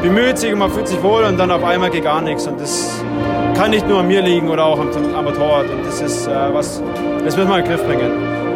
bemüht 0.03 0.37
sich 0.37 0.53
und 0.53 0.59
man 0.59 0.71
fühlt 0.71 0.89
sich 0.89 1.03
wohl 1.03 1.25
und 1.25 1.39
dann 1.39 1.51
auf 1.51 1.65
einmal 1.65 1.89
geht 1.89 2.05
gar 2.05 2.21
nichts. 2.21 2.47
Und 2.47 2.61
das 2.61 3.03
kann 3.55 3.71
nicht 3.71 3.89
nur 3.89 4.01
an 4.01 4.09
mir 4.09 4.21
liegen 4.21 4.49
oder 4.49 4.65
auch 4.65 4.79
am, 4.79 4.91
am 5.15 5.25
Motorrad. 5.25 5.71
Und 5.71 5.87
das 5.87 6.01
ist 6.01 6.27
äh, 6.27 6.53
was, 6.53 6.83
das 7.25 7.37
müssen 7.37 7.49
wir 7.49 7.59
in 7.59 7.65
den 7.65 7.71
Griff 7.71 7.85
bringen. 7.85 8.54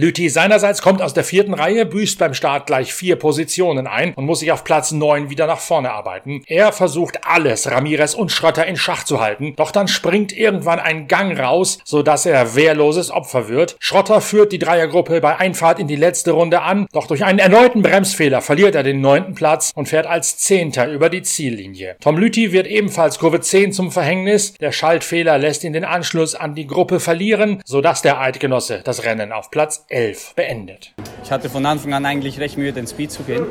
Lüthi 0.00 0.30
seinerseits 0.30 0.80
kommt 0.80 1.02
aus 1.02 1.12
der 1.12 1.24
vierten 1.24 1.52
Reihe, 1.52 1.84
büßt 1.84 2.18
beim 2.18 2.32
Start 2.32 2.66
gleich 2.66 2.94
vier 2.94 3.16
Positionen 3.16 3.86
ein 3.86 4.14
und 4.14 4.24
muss 4.24 4.40
sich 4.40 4.50
auf 4.50 4.64
Platz 4.64 4.92
neun 4.92 5.28
wieder 5.28 5.46
nach 5.46 5.60
vorne 5.60 5.90
arbeiten. 5.90 6.42
Er 6.46 6.72
versucht 6.72 7.26
alles, 7.26 7.70
Ramirez 7.70 8.14
und 8.14 8.32
Schrötter 8.32 8.64
in 8.64 8.78
Schach 8.78 9.04
zu 9.04 9.20
halten, 9.20 9.52
doch 9.56 9.72
dann 9.72 9.88
springt 9.88 10.32
irgendwann 10.34 10.78
ein 10.78 11.06
Gang 11.06 11.38
raus, 11.38 11.80
sodass 11.84 12.24
er 12.24 12.54
wehrloses 12.54 13.10
Opfer 13.10 13.50
wird. 13.50 13.76
Schrotter 13.78 14.22
führt 14.22 14.52
die 14.52 14.58
Dreiergruppe 14.58 15.20
bei 15.20 15.36
Einfahrt 15.36 15.78
in 15.78 15.86
die 15.86 15.96
letzte 15.96 16.30
Runde 16.30 16.62
an, 16.62 16.86
doch 16.94 17.06
durch 17.06 17.22
einen 17.22 17.38
erneuten 17.38 17.82
Bremsfehler 17.82 18.40
verliert 18.40 18.76
er 18.76 18.82
den 18.82 19.02
neunten 19.02 19.34
Platz 19.34 19.70
und 19.74 19.90
fährt 19.90 20.06
als 20.06 20.38
Zehnter 20.38 20.90
über 20.90 21.10
die 21.10 21.20
Ziellinie. 21.20 21.96
Tom 22.00 22.16
Lüthi 22.16 22.52
wird 22.52 22.66
ebenfalls 22.66 23.18
Kurve 23.18 23.40
10 23.42 23.74
zum 23.74 23.92
Verhängnis. 23.92 24.54
Der 24.54 24.72
Schaltfehler 24.72 25.36
lässt 25.36 25.62
ihn 25.62 25.74
den 25.74 25.84
Anschluss 25.84 26.34
an 26.34 26.54
die 26.54 26.66
Gruppe 26.66 27.00
verlieren, 27.00 27.60
sodass 27.66 28.00
der 28.00 28.18
Eidgenosse 28.18 28.80
das 28.82 29.04
Rennen 29.04 29.32
auf 29.32 29.50
Platz 29.50 29.84
11 29.90 30.34
beendet. 30.36 30.92
Ich 31.24 31.30
hatte 31.30 31.50
von 31.50 31.66
Anfang 31.66 31.92
an 31.92 32.06
eigentlich 32.06 32.38
recht 32.38 32.56
Mühe, 32.56 32.72
den 32.72 32.86
Speed 32.86 33.10
zu 33.10 33.24
gehen. 33.24 33.44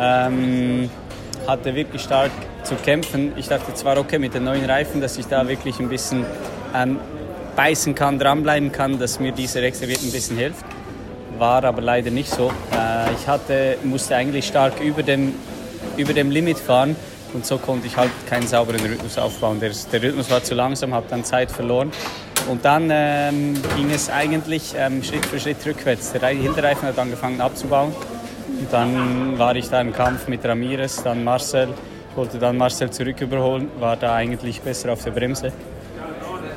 Ähm, 0.00 0.88
hatte 1.46 1.74
wirklich 1.74 2.00
stark 2.00 2.30
zu 2.62 2.76
kämpfen. 2.76 3.32
Ich 3.36 3.48
dachte 3.48 3.74
zwar, 3.74 3.98
okay, 3.98 4.18
mit 4.18 4.34
den 4.34 4.44
neuen 4.44 4.64
Reifen, 4.64 5.00
dass 5.00 5.18
ich 5.18 5.26
da 5.26 5.46
wirklich 5.46 5.80
ein 5.80 5.88
bisschen 5.88 6.24
ähm, 6.74 6.98
beißen 7.56 7.94
kann, 7.94 8.18
dranbleiben 8.18 8.72
kann, 8.72 8.98
dass 8.98 9.18
mir 9.18 9.32
dieser 9.32 9.62
Wechselwert 9.62 10.02
ein 10.02 10.12
bisschen 10.12 10.38
hilft. 10.38 10.64
War 11.38 11.64
aber 11.64 11.82
leider 11.82 12.10
nicht 12.10 12.30
so. 12.30 12.52
Äh, 12.72 13.12
ich 13.12 13.26
hatte, 13.26 13.76
musste 13.82 14.14
eigentlich 14.14 14.46
stark 14.46 14.80
über 14.80 15.02
dem, 15.02 15.34
über 15.96 16.12
dem 16.12 16.30
Limit 16.30 16.58
fahren 16.58 16.94
und 17.32 17.44
so 17.44 17.58
konnte 17.58 17.88
ich 17.88 17.96
halt 17.96 18.12
keinen 18.30 18.46
sauberen 18.46 18.80
Rhythmus 18.80 19.18
aufbauen. 19.18 19.58
Der, 19.58 19.72
der 19.92 20.02
Rhythmus 20.02 20.30
war 20.30 20.42
zu 20.42 20.54
langsam, 20.54 20.94
habe 20.94 21.06
dann 21.10 21.24
Zeit 21.24 21.50
verloren. 21.50 21.90
Und 22.48 22.64
dann 22.64 22.88
ähm, 22.90 23.54
ging 23.76 23.90
es 23.90 24.10
eigentlich 24.10 24.74
ähm, 24.76 25.02
Schritt 25.02 25.24
für 25.24 25.40
Schritt 25.40 25.64
rückwärts. 25.64 26.12
Der 26.12 26.28
Hinterreifen 26.28 26.88
hat 26.88 26.98
angefangen 26.98 27.40
abzubauen. 27.40 27.92
Und 28.58 28.72
dann 28.72 29.38
war 29.38 29.56
ich 29.56 29.68
da 29.68 29.80
im 29.80 29.92
Kampf 29.92 30.28
mit 30.28 30.44
Ramirez, 30.44 31.02
dann 31.02 31.24
Marcel. 31.24 31.68
wollte 32.14 32.38
dann 32.38 32.56
Marcel 32.56 32.90
zurück 32.90 33.20
überholen, 33.20 33.68
war 33.78 33.96
da 33.96 34.14
eigentlich 34.14 34.60
besser 34.60 34.92
auf 34.92 35.02
der 35.02 35.10
Bremse. 35.10 35.52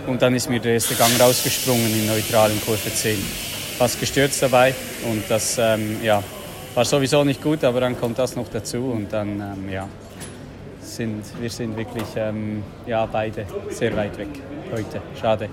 Und 0.05 0.21
dann 0.21 0.35
ist 0.35 0.49
mir 0.49 0.59
der 0.59 0.73
erste 0.73 0.95
Gang 0.95 1.11
rausgesprungen 1.19 1.87
in 1.87 2.07
neutralen 2.07 2.61
Kurve 2.61 2.93
10. 2.93 3.17
Fast 3.77 3.99
gestürzt 3.99 4.41
dabei 4.41 4.73
und 5.11 5.23
das 5.29 5.57
ähm, 5.59 5.97
ja, 6.01 6.23
war 6.73 6.85
sowieso 6.85 7.23
nicht 7.23 7.41
gut, 7.41 7.63
aber 7.63 7.81
dann 7.81 7.99
kommt 7.99 8.17
das 8.17 8.35
noch 8.35 8.47
dazu 8.49 8.91
und 8.91 9.11
dann 9.11 9.39
ähm, 9.39 9.69
ja, 9.69 9.87
sind 10.97 11.23
wir 11.39 11.49
sind 11.49 11.77
wirklich 11.77 12.07
ähm, 12.15 12.63
ja, 12.87 13.05
beide 13.05 13.45
sehr 13.69 13.95
weit 13.95 14.17
weg 14.17 14.29
heute. 14.71 15.01
Schade. 15.19 15.49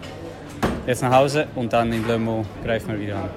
Jetzt 0.86 1.02
nach 1.02 1.12
Hause 1.12 1.46
und 1.54 1.72
dann 1.72 1.92
in 1.92 2.06
Le 2.08 2.18
Mans 2.18 2.46
greifen 2.64 2.92
wir 2.92 3.00
wieder 3.00 3.16
an. 3.16 3.30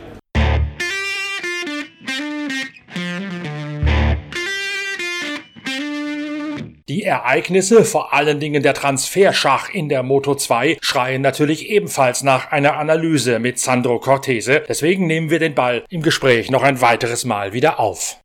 Die 6.89 7.03
Ereignisse, 7.03 7.83
vor 7.83 8.13
allen 8.13 8.39
Dingen 8.39 8.63
der 8.63 8.73
Transferschach 8.73 9.69
in 9.69 9.89
der 9.89 10.03
Moto 10.03 10.35
2, 10.35 10.77
schreien 10.79 11.21
natürlich 11.21 11.69
ebenfalls 11.69 12.23
nach 12.23 12.51
einer 12.51 12.77
Analyse 12.77 13.39
mit 13.39 13.59
Sandro 13.59 13.99
Cortese. 13.99 14.63
Deswegen 14.69 15.05
nehmen 15.05 15.29
wir 15.29 15.39
den 15.39 15.53
Ball 15.53 15.83
im 15.89 16.01
Gespräch 16.01 16.49
noch 16.49 16.63
ein 16.63 16.79
weiteres 16.79 17.25
Mal 17.25 17.51
wieder 17.51 17.81
auf. 17.81 18.21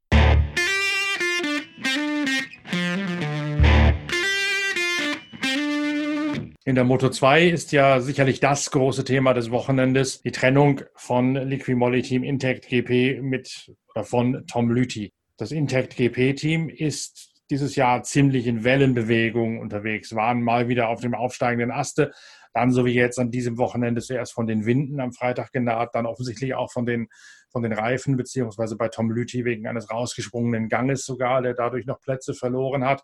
In 6.64 6.76
der 6.76 6.84
Moto 6.84 7.08
2 7.08 7.48
ist 7.48 7.72
ja 7.72 7.98
sicherlich 7.98 8.38
das 8.38 8.70
große 8.70 9.02
Thema 9.02 9.34
des 9.34 9.50
Wochenendes 9.50 10.22
die 10.22 10.30
Trennung 10.30 10.82
von 10.94 11.34
Liquimolli 11.34 12.02
Team 12.02 12.22
Intact 12.22 12.68
GP 12.68 13.20
mit 13.20 13.72
oder 13.92 14.04
von 14.04 14.44
Tom 14.46 14.70
Lüthi. 14.70 15.12
Das 15.36 15.50
Intact 15.50 15.96
GP 15.96 16.34
Team 16.36 16.68
ist 16.68 17.32
dieses 17.50 17.74
Jahr 17.74 18.04
ziemlich 18.04 18.46
in 18.46 18.62
Wellenbewegung 18.62 19.58
unterwegs, 19.58 20.14
waren 20.14 20.40
mal 20.40 20.68
wieder 20.68 20.88
auf 20.88 21.00
dem 21.00 21.16
aufsteigenden 21.16 21.72
Aste, 21.72 22.12
dann 22.54 22.70
so 22.70 22.84
wie 22.84 22.94
jetzt 22.94 23.18
an 23.18 23.32
diesem 23.32 23.58
Wochenende 23.58 24.00
zuerst 24.00 24.32
von 24.32 24.46
den 24.46 24.64
Winden 24.64 25.00
am 25.00 25.12
Freitag 25.12 25.50
genaht, 25.50 25.96
dann 25.96 26.06
offensichtlich 26.06 26.54
auch 26.54 26.70
von 26.70 26.86
den, 26.86 27.08
von 27.50 27.64
den 27.64 27.72
Reifen, 27.72 28.16
beziehungsweise 28.16 28.76
bei 28.76 28.86
Tom 28.86 29.10
Lüthi 29.10 29.44
wegen 29.44 29.66
eines 29.66 29.90
rausgesprungenen 29.90 30.68
Ganges 30.68 31.04
sogar, 31.06 31.42
der 31.42 31.54
dadurch 31.54 31.86
noch 31.86 32.00
Plätze 32.00 32.34
verloren 32.34 32.84
hat 32.84 33.02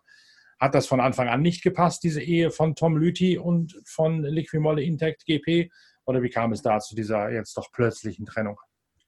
hat 0.59 0.75
das 0.75 0.87
von 0.87 0.99
Anfang 0.99 1.27
an 1.27 1.41
nicht 1.41 1.63
gepasst, 1.63 2.03
diese 2.03 2.21
Ehe 2.21 2.51
von 2.51 2.75
Tom 2.75 2.97
Lüthi 2.97 3.37
und 3.37 3.79
von 3.85 4.23
Liquimolle 4.23 4.83
Intact 4.83 5.25
GP? 5.25 5.69
Oder 6.05 6.21
wie 6.21 6.29
kam 6.29 6.51
es 6.51 6.61
da 6.61 6.79
zu 6.79 6.95
dieser 6.95 7.31
jetzt 7.31 7.55
doch 7.55 7.71
plötzlichen 7.71 8.25
Trennung? 8.25 8.59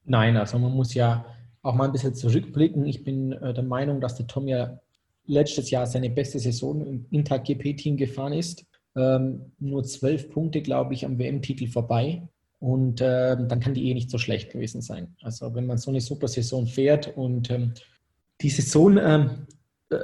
Nein, 0.04 0.36
also 0.36 0.58
man 0.58 0.72
muss 0.72 0.94
ja 0.94 1.24
auch 1.62 1.74
mal 1.74 1.86
ein 1.86 1.92
bisschen 1.92 2.14
zurückblicken. 2.14 2.86
Ich 2.86 3.04
bin 3.04 3.32
äh, 3.32 3.54
der 3.54 3.64
Meinung, 3.64 4.00
dass 4.00 4.16
der 4.16 4.26
Tom 4.26 4.48
ja 4.48 4.78
letztes 5.26 5.70
Jahr 5.70 5.86
seine 5.86 6.10
beste 6.10 6.38
Saison 6.38 6.84
im 6.84 7.06
Inter-GP-Team 7.10 7.96
gefahren 7.96 8.32
ist. 8.32 8.64
Ähm, 8.96 9.52
nur 9.58 9.84
zwölf 9.84 10.30
Punkte, 10.30 10.62
glaube 10.62 10.94
ich, 10.94 11.04
am 11.04 11.18
WM-Titel 11.18 11.68
vorbei. 11.68 12.28
Und 12.58 13.00
äh, 13.00 13.36
dann 13.36 13.60
kann 13.60 13.74
die 13.74 13.90
eh 13.90 13.94
nicht 13.94 14.10
so 14.10 14.18
schlecht 14.18 14.52
gewesen 14.52 14.82
sein. 14.82 15.16
Also 15.22 15.54
wenn 15.54 15.66
man 15.66 15.78
so 15.78 15.90
eine 15.90 16.00
super 16.00 16.28
Saison 16.28 16.66
fährt 16.66 17.16
und 17.16 17.50
ähm, 17.50 17.74
die 18.40 18.50
Saison 18.50 18.98
ähm, 18.98 19.46
äh, 19.90 19.96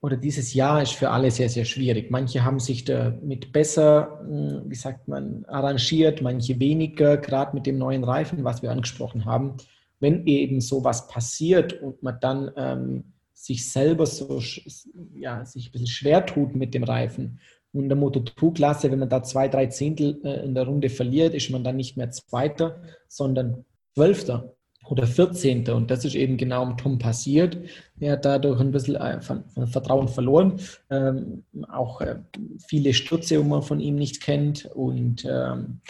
oder 0.00 0.16
dieses 0.16 0.54
Jahr 0.54 0.82
ist 0.82 0.92
für 0.92 1.10
alle 1.10 1.30
sehr, 1.30 1.48
sehr 1.48 1.64
schwierig. 1.64 2.10
Manche 2.10 2.44
haben 2.44 2.60
sich 2.60 2.84
damit 2.84 3.52
besser, 3.52 4.20
hm, 4.26 4.62
wie 4.66 4.74
sagt 4.74 5.08
man, 5.08 5.44
arrangiert, 5.46 6.22
manche 6.22 6.58
weniger, 6.60 7.16
gerade 7.16 7.54
mit 7.54 7.66
dem 7.66 7.78
neuen 7.78 8.04
Reifen, 8.04 8.44
was 8.44 8.62
wir 8.62 8.70
angesprochen 8.70 9.24
haben. 9.24 9.56
Wenn 10.00 10.26
eben 10.26 10.60
sowas 10.60 11.06
passiert 11.08 11.80
und 11.80 12.02
man 12.02 12.18
dann 12.20 12.50
ähm, 12.56 13.04
sich 13.32 13.70
selber 13.70 14.06
so, 14.06 14.40
ja, 15.14 15.44
sich 15.44 15.68
ein 15.68 15.72
bisschen 15.72 15.86
schwer 15.86 16.26
tut 16.26 16.54
mit 16.54 16.74
dem 16.74 16.84
Reifen 16.84 17.38
und 17.72 17.88
der 17.88 17.98
Moto2-Klasse, 17.98 18.90
wenn 18.90 18.98
man 18.98 19.08
da 19.08 19.22
zwei, 19.22 19.48
drei 19.48 19.66
Zehntel 19.66 20.20
äh, 20.24 20.44
in 20.44 20.54
der 20.54 20.66
Runde 20.66 20.90
verliert, 20.90 21.34
ist 21.34 21.50
man 21.50 21.64
dann 21.64 21.76
nicht 21.76 21.96
mehr 21.96 22.10
Zweiter, 22.10 22.82
sondern 23.08 23.64
Zwölfter 23.94 24.54
oder 24.88 25.06
14. 25.06 25.68
Und 25.68 25.90
das 25.90 26.04
ist 26.04 26.14
eben 26.14 26.36
genau 26.36 26.62
um 26.62 26.76
Tom 26.76 26.98
passiert. 26.98 27.56
Er 28.00 28.12
hat 28.12 28.24
dadurch 28.24 28.60
ein 28.60 28.72
bisschen 28.72 28.96
äh, 28.96 29.20
Vertrauen 29.66 30.08
verloren. 30.08 30.60
Ähm, 30.90 31.44
auch 31.68 32.00
äh, 32.00 32.16
viele 32.66 32.92
Stürze, 32.92 33.38
die 33.38 33.44
man 33.44 33.62
von 33.62 33.80
ihm 33.80 33.96
nicht 33.96 34.20
kennt. 34.22 34.66
Und 34.66 35.24
ähm, 35.24 35.80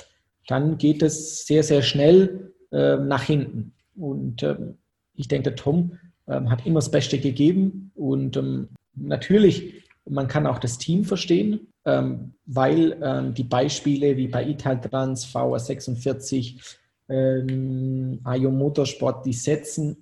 dann 0.46 0.78
geht 0.78 1.02
es 1.02 1.46
sehr, 1.46 1.62
sehr 1.62 1.82
schnell 1.82 2.52
äh, 2.70 2.96
nach 2.96 3.22
hinten. 3.22 3.72
Und 3.96 4.42
ähm, 4.42 4.78
ich 5.14 5.28
denke, 5.28 5.50
der 5.50 5.56
Tom 5.56 5.98
ähm, 6.28 6.50
hat 6.50 6.66
immer 6.66 6.80
das 6.80 6.90
Beste 6.90 7.18
gegeben. 7.18 7.90
Und 7.94 8.36
ähm, 8.36 8.68
natürlich, 8.94 9.84
man 10.08 10.28
kann 10.28 10.46
auch 10.46 10.58
das 10.58 10.78
Team 10.78 11.04
verstehen, 11.04 11.68
ähm, 11.84 12.34
weil 12.46 13.32
die 13.36 13.44
Beispiele 13.44 14.16
wie 14.16 14.28
bei 14.28 14.44
Italtrans, 14.46 15.26
VR46, 15.26 16.76
ähm, 17.12 18.20
Ayo 18.24 18.50
Motorsport, 18.50 19.26
die 19.26 19.32
setzen 19.32 19.96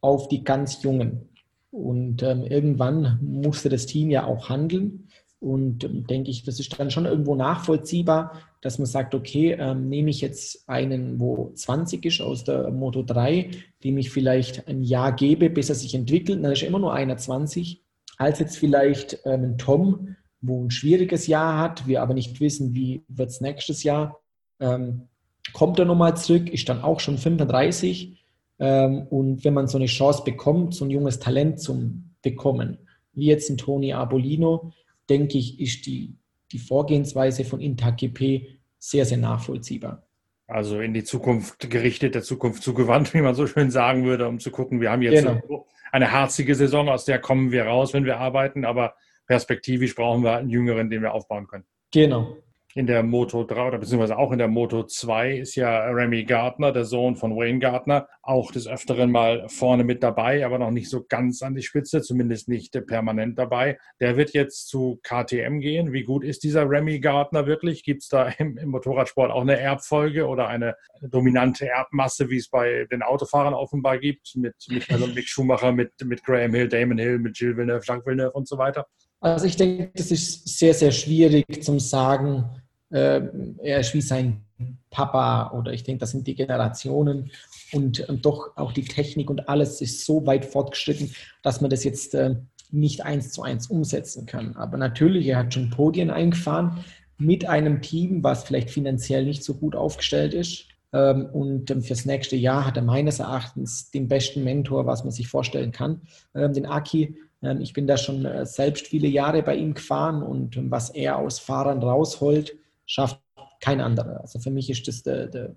auf 0.00 0.28
die 0.28 0.42
ganz 0.42 0.82
Jungen. 0.82 1.28
Und 1.70 2.22
ähm, 2.22 2.42
irgendwann 2.42 3.20
musste 3.22 3.68
das 3.68 3.86
Team 3.86 4.10
ja 4.10 4.26
auch 4.26 4.48
handeln. 4.48 5.08
Und 5.38 5.84
ähm, 5.84 6.06
denke 6.06 6.30
ich, 6.30 6.42
das 6.42 6.58
ist 6.58 6.78
dann 6.78 6.90
schon 6.90 7.06
irgendwo 7.06 7.34
nachvollziehbar, 7.36 8.32
dass 8.60 8.78
man 8.78 8.86
sagt, 8.86 9.14
okay, 9.14 9.52
ähm, 9.52 9.88
nehme 9.88 10.10
ich 10.10 10.20
jetzt 10.20 10.68
einen, 10.68 11.18
wo 11.20 11.52
20 11.54 12.04
ist 12.04 12.20
aus 12.20 12.44
der 12.44 12.70
Moto 12.70 13.02
3, 13.02 13.50
dem 13.84 13.96
ich 13.96 14.10
vielleicht 14.10 14.68
ein 14.68 14.82
Jahr 14.82 15.12
gebe, 15.12 15.48
bis 15.48 15.68
er 15.68 15.76
sich 15.76 15.94
entwickelt, 15.94 16.44
dann 16.44 16.52
ist 16.52 16.62
immer 16.62 16.78
nur 16.78 16.92
einer 16.92 17.16
20, 17.16 17.82
als 18.18 18.38
jetzt 18.40 18.58
vielleicht 18.58 19.20
ähm, 19.24 19.44
ein 19.44 19.58
Tom, 19.58 20.16
wo 20.42 20.62
ein 20.62 20.70
schwieriges 20.70 21.26
Jahr 21.26 21.58
hat, 21.58 21.86
wir 21.86 22.02
aber 22.02 22.14
nicht 22.14 22.40
wissen, 22.40 22.74
wie 22.74 23.04
wird 23.08 23.30
es 23.30 23.40
nächstes 23.40 23.82
Jahr. 23.82 24.20
Ähm, 24.58 25.08
kommt 25.52 25.78
er 25.78 25.84
nochmal 25.84 26.16
zurück, 26.16 26.48
ist 26.48 26.68
dann 26.68 26.82
auch 26.82 27.00
schon 27.00 27.18
35. 27.18 28.24
Ähm, 28.58 29.06
und 29.08 29.44
wenn 29.44 29.54
man 29.54 29.66
so 29.66 29.78
eine 29.78 29.86
Chance 29.86 30.22
bekommt, 30.24 30.74
so 30.74 30.84
ein 30.84 30.90
junges 30.90 31.18
Talent 31.18 31.60
zum 31.60 32.14
Bekommen, 32.22 32.78
wie 33.12 33.26
jetzt 33.26 33.50
ein 33.50 33.56
Toni 33.56 33.92
Abolino, 33.92 34.72
denke 35.08 35.38
ich, 35.38 35.60
ist 35.60 35.86
die, 35.86 36.16
die 36.52 36.58
Vorgehensweise 36.58 37.44
von 37.44 37.60
Intag 37.60 37.98
GP 37.98 38.60
sehr, 38.78 39.04
sehr 39.04 39.18
nachvollziehbar. 39.18 40.06
Also 40.46 40.80
in 40.80 40.94
die 40.94 41.04
Zukunft 41.04 41.70
gerichtet, 41.70 42.14
der 42.14 42.22
Zukunft 42.22 42.62
zugewandt, 42.62 43.14
wie 43.14 43.20
man 43.20 43.34
so 43.34 43.46
schön 43.46 43.70
sagen 43.70 44.04
würde, 44.04 44.26
um 44.26 44.40
zu 44.40 44.50
gucken, 44.50 44.80
wir 44.80 44.90
haben 44.90 45.02
jetzt 45.02 45.24
genau. 45.24 45.66
eine 45.92 46.10
harzige 46.10 46.56
Saison, 46.56 46.88
aus 46.88 47.04
der 47.04 47.20
kommen 47.20 47.52
wir 47.52 47.66
raus, 47.66 47.94
wenn 47.94 48.04
wir 48.04 48.18
arbeiten, 48.18 48.64
aber 48.64 48.94
perspektivisch 49.26 49.94
brauchen 49.94 50.24
wir 50.24 50.38
einen 50.38 50.50
Jüngeren, 50.50 50.90
den 50.90 51.02
wir 51.02 51.14
aufbauen 51.14 51.46
können. 51.46 51.64
Genau, 51.92 52.36
in 52.74 52.86
der 52.86 53.02
Moto 53.02 53.44
3 53.44 53.68
oder 53.68 53.78
beziehungsweise 53.78 54.16
auch 54.16 54.30
in 54.32 54.38
der 54.38 54.48
Moto 54.48 54.84
2 54.84 55.38
ist 55.38 55.56
ja 55.56 55.84
Remy 55.86 56.24
Gardner, 56.24 56.72
der 56.72 56.84
Sohn 56.84 57.16
von 57.16 57.36
Wayne 57.36 57.58
Gardner, 57.58 58.08
auch 58.22 58.52
des 58.52 58.68
Öfteren 58.68 59.10
mal 59.10 59.48
vorne 59.48 59.82
mit 59.82 60.02
dabei, 60.02 60.46
aber 60.46 60.58
noch 60.58 60.70
nicht 60.70 60.88
so 60.88 61.04
ganz 61.08 61.42
an 61.42 61.54
die 61.54 61.62
Spitze, 61.62 62.00
zumindest 62.00 62.48
nicht 62.48 62.80
permanent 62.86 63.38
dabei. 63.38 63.78
Der 63.98 64.16
wird 64.16 64.32
jetzt 64.34 64.68
zu 64.68 65.00
KTM 65.02 65.58
gehen. 65.58 65.92
Wie 65.92 66.04
gut 66.04 66.22
ist 66.22 66.44
dieser 66.44 66.68
Remy 66.68 67.00
Gardner 67.00 67.46
wirklich? 67.46 67.82
Gibt 67.82 68.02
es 68.02 68.08
da 68.08 68.28
im, 68.38 68.56
im, 68.56 68.70
Motorradsport 68.70 69.32
auch 69.32 69.42
eine 69.42 69.58
Erbfolge 69.58 70.26
oder 70.26 70.46
eine 70.46 70.76
dominante 71.02 71.68
Erbmasse, 71.68 72.30
wie 72.30 72.36
es 72.36 72.48
bei 72.48 72.86
den 72.90 73.02
Autofahrern 73.02 73.54
offenbar 73.54 73.98
gibt, 73.98 74.36
mit, 74.36 74.54
mit 74.68 74.88
also 74.90 75.08
Mick 75.08 75.28
Schumacher, 75.28 75.72
mit, 75.72 75.92
mit 76.04 76.22
Graham 76.22 76.54
Hill, 76.54 76.68
Damon 76.68 76.98
Hill, 76.98 77.18
mit 77.18 77.36
Gilles 77.36 77.56
Villeneuve, 77.56 77.84
Jacques 77.84 78.06
Villeneuve 78.06 78.32
und 78.32 78.46
so 78.46 78.58
weiter? 78.58 78.86
Also 79.20 79.46
ich 79.46 79.56
denke, 79.56 79.90
das 79.94 80.10
ist 80.10 80.58
sehr, 80.58 80.74
sehr 80.74 80.92
schwierig 80.92 81.62
zum 81.62 81.78
sagen, 81.78 82.44
äh, 82.90 83.20
er 83.62 83.80
ist 83.80 83.94
wie 83.94 84.00
sein 84.00 84.44
Papa 84.90 85.52
oder 85.52 85.72
ich 85.72 85.84
denke, 85.84 86.00
das 86.00 86.10
sind 86.10 86.26
die 86.26 86.34
Generationen 86.34 87.30
und, 87.72 88.00
und, 88.08 88.24
doch 88.24 88.56
auch 88.56 88.72
die 88.72 88.84
Technik 88.84 89.30
und 89.30 89.48
alles 89.48 89.80
ist 89.80 90.04
so 90.04 90.26
weit 90.26 90.44
fortgeschritten, 90.44 91.14
dass 91.42 91.60
man 91.60 91.70
das 91.70 91.84
jetzt 91.84 92.14
äh, 92.14 92.36
nicht 92.70 93.04
eins 93.04 93.32
zu 93.32 93.42
eins 93.42 93.68
umsetzen 93.68 94.26
kann. 94.26 94.56
Aber 94.56 94.76
natürlich, 94.76 95.26
er 95.26 95.38
hat 95.38 95.54
schon 95.54 95.70
Podien 95.70 96.10
eingefahren 96.10 96.84
mit 97.18 97.46
einem 97.46 97.82
Team, 97.82 98.24
was 98.24 98.44
vielleicht 98.44 98.70
finanziell 98.70 99.24
nicht 99.24 99.44
so 99.44 99.54
gut 99.54 99.76
aufgestellt 99.76 100.34
ist. 100.34 100.66
Ähm, 100.92 101.26
und 101.26 101.70
ähm, 101.70 101.82
fürs 101.82 102.06
nächste 102.06 102.36
Jahr 102.36 102.66
hat 102.66 102.76
er 102.76 102.82
meines 102.82 103.20
Erachtens 103.20 103.90
den 103.90 104.08
besten 104.08 104.42
Mentor, 104.42 104.86
was 104.86 105.04
man 105.04 105.12
sich 105.12 105.28
vorstellen 105.28 105.72
kann, 105.72 106.02
ähm, 106.34 106.52
den 106.52 106.66
Aki 106.66 107.16
ich 107.60 107.72
bin 107.72 107.86
da 107.86 107.96
schon 107.96 108.24
äh, 108.24 108.44
selbst 108.44 108.86
viele 108.86 109.08
Jahre 109.08 109.42
bei 109.42 109.56
ihm 109.56 109.74
gefahren 109.74 110.22
und 110.22 110.56
ähm, 110.56 110.70
was 110.70 110.90
er 110.90 111.18
aus 111.18 111.38
Fahrern 111.38 111.82
rausholt, 111.82 112.56
schafft 112.86 113.20
kein 113.60 113.80
anderer. 113.80 114.20
Also 114.20 114.38
für 114.38 114.50
mich 114.50 114.68
ist 114.68 114.86
das 114.88 115.02
der, 115.02 115.26
der 115.26 115.56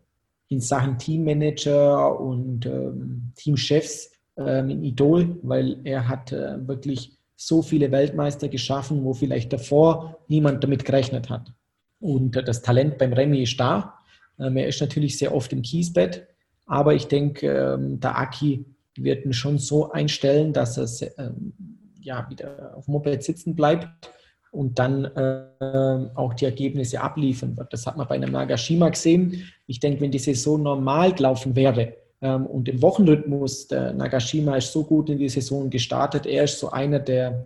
in 0.49 0.61
Sachen 0.61 0.97
Teammanager 0.97 2.19
und 2.19 2.65
ähm, 2.65 3.31
Teamchefs 3.35 4.11
ähm, 4.37 4.69
ein 4.69 4.83
Idol, 4.83 5.37
weil 5.41 5.77
er 5.83 6.07
hat 6.07 6.31
äh, 6.31 6.67
wirklich 6.67 7.17
so 7.35 7.61
viele 7.61 7.91
Weltmeister 7.91 8.47
geschaffen, 8.47 9.03
wo 9.03 9.13
vielleicht 9.13 9.51
davor 9.51 10.19
niemand 10.27 10.63
damit 10.63 10.85
gerechnet 10.85 11.29
hat. 11.29 11.51
Und 11.99 12.35
äh, 12.35 12.43
das 12.43 12.61
Talent 12.61 12.97
beim 12.97 13.13
Remy 13.13 13.43
ist 13.43 13.59
da. 13.59 13.95
Ähm, 14.39 14.57
er 14.57 14.67
ist 14.67 14.79
natürlich 14.79 15.17
sehr 15.17 15.33
oft 15.33 15.51
im 15.51 15.61
Kiesbett, 15.61 16.27
aber 16.65 16.93
ich 16.93 17.07
denke, 17.07 17.47
ähm, 17.47 17.99
der 17.99 18.17
Aki 18.17 18.65
wird 18.97 19.25
ihn 19.25 19.33
schon 19.33 19.57
so 19.57 19.91
einstellen, 19.91 20.53
dass 20.53 20.77
er 20.77 21.17
ähm, 21.17 21.51
ja, 22.01 22.27
wieder 22.29 22.75
auf 22.75 22.85
dem 22.85 22.93
Moped 22.93 23.23
sitzen 23.23 23.55
bleibt 23.55 23.87
und 24.51 24.77
dann 24.77 25.05
äh, 25.05 26.11
auch 26.15 26.35
die 26.35 26.45
Ergebnisse 26.45 27.01
abliefern 27.01 27.57
wird. 27.57 27.73
Das 27.73 27.87
hat 27.87 27.97
man 27.97 28.07
bei 28.07 28.15
einem 28.15 28.31
Nagashima 28.31 28.89
gesehen. 28.89 29.43
Ich 29.65 29.79
denke, 29.79 30.01
wenn 30.01 30.11
die 30.11 30.19
Saison 30.19 30.61
normal 30.61 31.13
gelaufen 31.13 31.55
wäre 31.55 31.95
ähm, 32.21 32.45
und 32.45 32.69
im 32.69 32.79
Wochenrhythmus, 32.81 33.67
der 33.67 33.93
Nagashima 33.93 34.57
ist 34.57 34.71
so 34.71 34.83
gut 34.83 35.09
in 35.09 35.17
die 35.17 35.29
Saison 35.29 35.69
gestartet, 35.69 36.27
er 36.27 36.43
ist 36.43 36.59
so 36.59 36.69
einer 36.69 36.99
der 36.99 37.45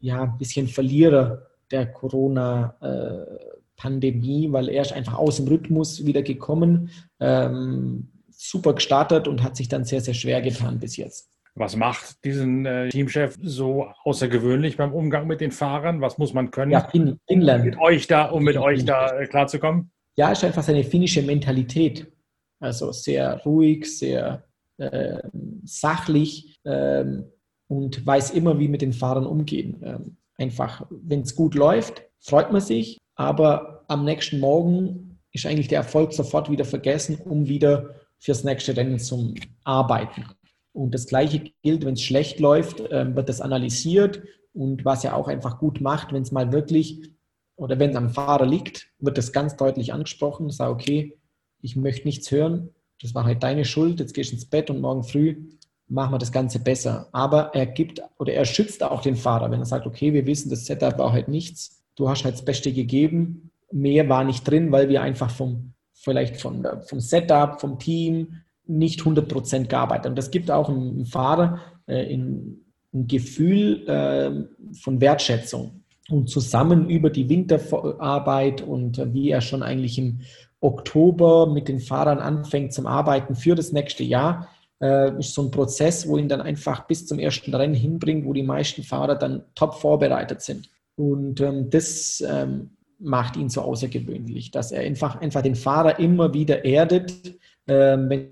ja, 0.00 0.24
ein 0.24 0.36
bisschen 0.36 0.66
Verlierer 0.66 1.46
der 1.70 1.86
Corona-Pandemie, 1.86 4.46
äh, 4.46 4.52
weil 4.52 4.68
er 4.68 4.82
ist 4.82 4.92
einfach 4.92 5.14
aus 5.14 5.36
dem 5.36 5.46
Rhythmus 5.46 6.04
wieder 6.04 6.22
gekommen. 6.22 6.90
Ähm, 7.20 8.08
super 8.48 8.74
gestartet 8.74 9.28
und 9.28 9.42
hat 9.42 9.56
sich 9.56 9.68
dann 9.68 9.84
sehr, 9.84 10.00
sehr 10.00 10.14
schwer 10.14 10.42
getan 10.42 10.78
bis 10.78 10.96
jetzt. 10.96 11.30
Was 11.54 11.76
macht 11.76 12.24
diesen 12.24 12.64
äh, 12.64 12.88
Teamchef 12.88 13.36
so 13.42 13.86
außergewöhnlich 14.04 14.78
beim 14.78 14.94
Umgang 14.94 15.26
mit 15.26 15.40
den 15.42 15.50
Fahrern? 15.50 16.00
Was 16.00 16.16
muss 16.16 16.32
man 16.32 16.50
können? 16.50 16.72
Ja, 16.72 16.88
fin 16.88 17.18
Finnland. 17.28 17.64
Mit 17.64 17.78
euch 17.78 18.06
da, 18.06 18.24
um 18.26 18.42
mit 18.42 18.56
euch 18.56 18.84
da 18.86 19.18
äh, 19.18 19.26
klarzukommen? 19.26 19.90
Ja, 20.16 20.32
ist 20.32 20.44
einfach 20.44 20.62
seine 20.62 20.82
finnische 20.82 21.22
Mentalität. 21.22 22.10
Also 22.58 22.92
sehr 22.92 23.42
ruhig, 23.44 23.98
sehr 23.98 24.44
äh, 24.78 25.18
sachlich 25.64 26.56
ähm, 26.64 27.24
und 27.68 28.06
weiß 28.06 28.30
immer, 28.30 28.58
wie 28.58 28.68
mit 28.68 28.80
den 28.80 28.92
Fahrern 28.92 29.26
umgehen. 29.26 29.82
Ähm, 29.84 30.16
einfach, 30.36 30.86
wenn 30.90 31.20
es 31.20 31.34
gut 31.34 31.54
läuft, 31.54 32.02
freut 32.20 32.50
man 32.50 32.60
sich, 32.60 32.98
aber 33.14 33.84
am 33.88 34.04
nächsten 34.04 34.40
Morgen 34.40 35.18
ist 35.32 35.44
eigentlich 35.44 35.68
der 35.68 35.78
Erfolg 35.78 36.12
sofort 36.12 36.50
wieder 36.50 36.64
vergessen, 36.64 37.18
um 37.24 37.48
wieder 37.48 37.94
fürs 38.22 38.44
nächste 38.44 38.76
Rennen 38.76 39.00
zum 39.00 39.34
Arbeiten. 39.64 40.24
Und 40.72 40.94
das 40.94 41.06
Gleiche 41.06 41.50
gilt, 41.62 41.84
wenn 41.84 41.94
es 41.94 42.02
schlecht 42.02 42.38
läuft, 42.40 42.80
äh, 42.80 43.14
wird 43.14 43.28
das 43.28 43.40
analysiert. 43.40 44.22
Und 44.54 44.84
was 44.84 45.04
er 45.04 45.16
auch 45.16 45.28
einfach 45.28 45.58
gut 45.58 45.80
macht, 45.80 46.12
wenn 46.12 46.22
es 46.22 46.30
mal 46.30 46.52
wirklich 46.52 47.10
oder 47.56 47.78
wenn 47.78 47.90
es 47.90 47.96
am 47.96 48.10
Fahrer 48.10 48.46
liegt, 48.46 48.90
wird 48.98 49.18
das 49.18 49.32
ganz 49.32 49.56
deutlich 49.56 49.92
angesprochen. 49.92 50.50
Sag, 50.50 50.70
okay, 50.70 51.18
ich 51.60 51.76
möchte 51.76 52.06
nichts 52.06 52.30
hören. 52.30 52.70
Das 53.00 53.14
war 53.14 53.24
halt 53.24 53.42
deine 53.42 53.64
Schuld. 53.64 53.98
Jetzt 53.98 54.14
gehst 54.14 54.30
du 54.30 54.36
ins 54.36 54.46
Bett 54.46 54.70
und 54.70 54.80
morgen 54.80 55.02
früh 55.02 55.48
machen 55.88 56.12
wir 56.14 56.18
das 56.18 56.32
Ganze 56.32 56.58
besser. 56.60 57.08
Aber 57.12 57.54
er 57.54 57.66
gibt 57.66 58.00
oder 58.18 58.32
er 58.32 58.44
schützt 58.44 58.82
auch 58.82 59.02
den 59.02 59.16
Fahrer, 59.16 59.50
wenn 59.50 59.60
er 59.60 59.66
sagt, 59.66 59.86
okay, 59.86 60.12
wir 60.12 60.26
wissen, 60.26 60.48
das 60.48 60.64
Setup 60.64 60.96
war 60.98 61.12
halt 61.12 61.28
nichts. 61.28 61.82
Du 61.96 62.08
hast 62.08 62.24
halt 62.24 62.34
das 62.34 62.44
Beste 62.44 62.72
gegeben. 62.72 63.50
Mehr 63.70 64.08
war 64.08 64.24
nicht 64.24 64.48
drin, 64.48 64.72
weil 64.72 64.88
wir 64.88 65.02
einfach 65.02 65.30
vom 65.30 65.74
vielleicht 66.02 66.40
von, 66.40 66.66
vom 66.86 67.00
Setup, 67.00 67.60
vom 67.60 67.78
Team 67.78 68.42
nicht 68.66 69.00
100% 69.00 69.66
gearbeitet. 69.66 70.06
Und 70.06 70.16
das 70.16 70.30
gibt 70.30 70.50
auch 70.50 70.68
einen 70.68 71.06
Fahrer 71.06 71.60
äh, 71.86 72.12
in 72.12 72.60
ein 72.92 73.06
Gefühl 73.06 73.88
äh, 73.88 74.74
von 74.74 75.00
Wertschätzung. 75.00 75.82
Und 76.10 76.28
zusammen 76.28 76.90
über 76.90 77.10
die 77.10 77.28
Winterarbeit 77.28 78.60
und 78.60 78.98
äh, 78.98 79.14
wie 79.14 79.30
er 79.30 79.40
schon 79.40 79.62
eigentlich 79.62 79.98
im 79.98 80.20
Oktober 80.60 81.46
mit 81.46 81.68
den 81.68 81.80
Fahrern 81.80 82.18
anfängt 82.18 82.72
zum 82.72 82.86
Arbeiten 82.86 83.34
für 83.34 83.54
das 83.54 83.72
nächste 83.72 84.04
Jahr, 84.04 84.48
äh, 84.80 85.16
ist 85.18 85.34
so 85.34 85.42
ein 85.42 85.50
Prozess, 85.50 86.06
wo 86.08 86.18
ihn 86.18 86.28
dann 86.28 86.40
einfach 86.40 86.86
bis 86.86 87.06
zum 87.06 87.18
ersten 87.18 87.54
Rennen 87.54 87.74
hinbringt, 87.74 88.26
wo 88.26 88.32
die 88.32 88.42
meisten 88.42 88.82
Fahrer 88.82 89.14
dann 89.14 89.44
top 89.54 89.74
vorbereitet 89.74 90.42
sind. 90.42 90.68
Und 90.96 91.40
ähm, 91.40 91.70
das 91.70 92.22
ähm, 92.26 92.70
macht 93.02 93.36
ihn 93.36 93.48
so 93.48 93.62
außergewöhnlich, 93.62 94.50
dass 94.50 94.72
er 94.72 94.82
einfach, 94.82 95.20
einfach 95.20 95.42
den 95.42 95.56
Fahrer 95.56 95.98
immer 95.98 96.32
wieder 96.32 96.64
erdet. 96.64 97.38
Ähm, 97.66 98.30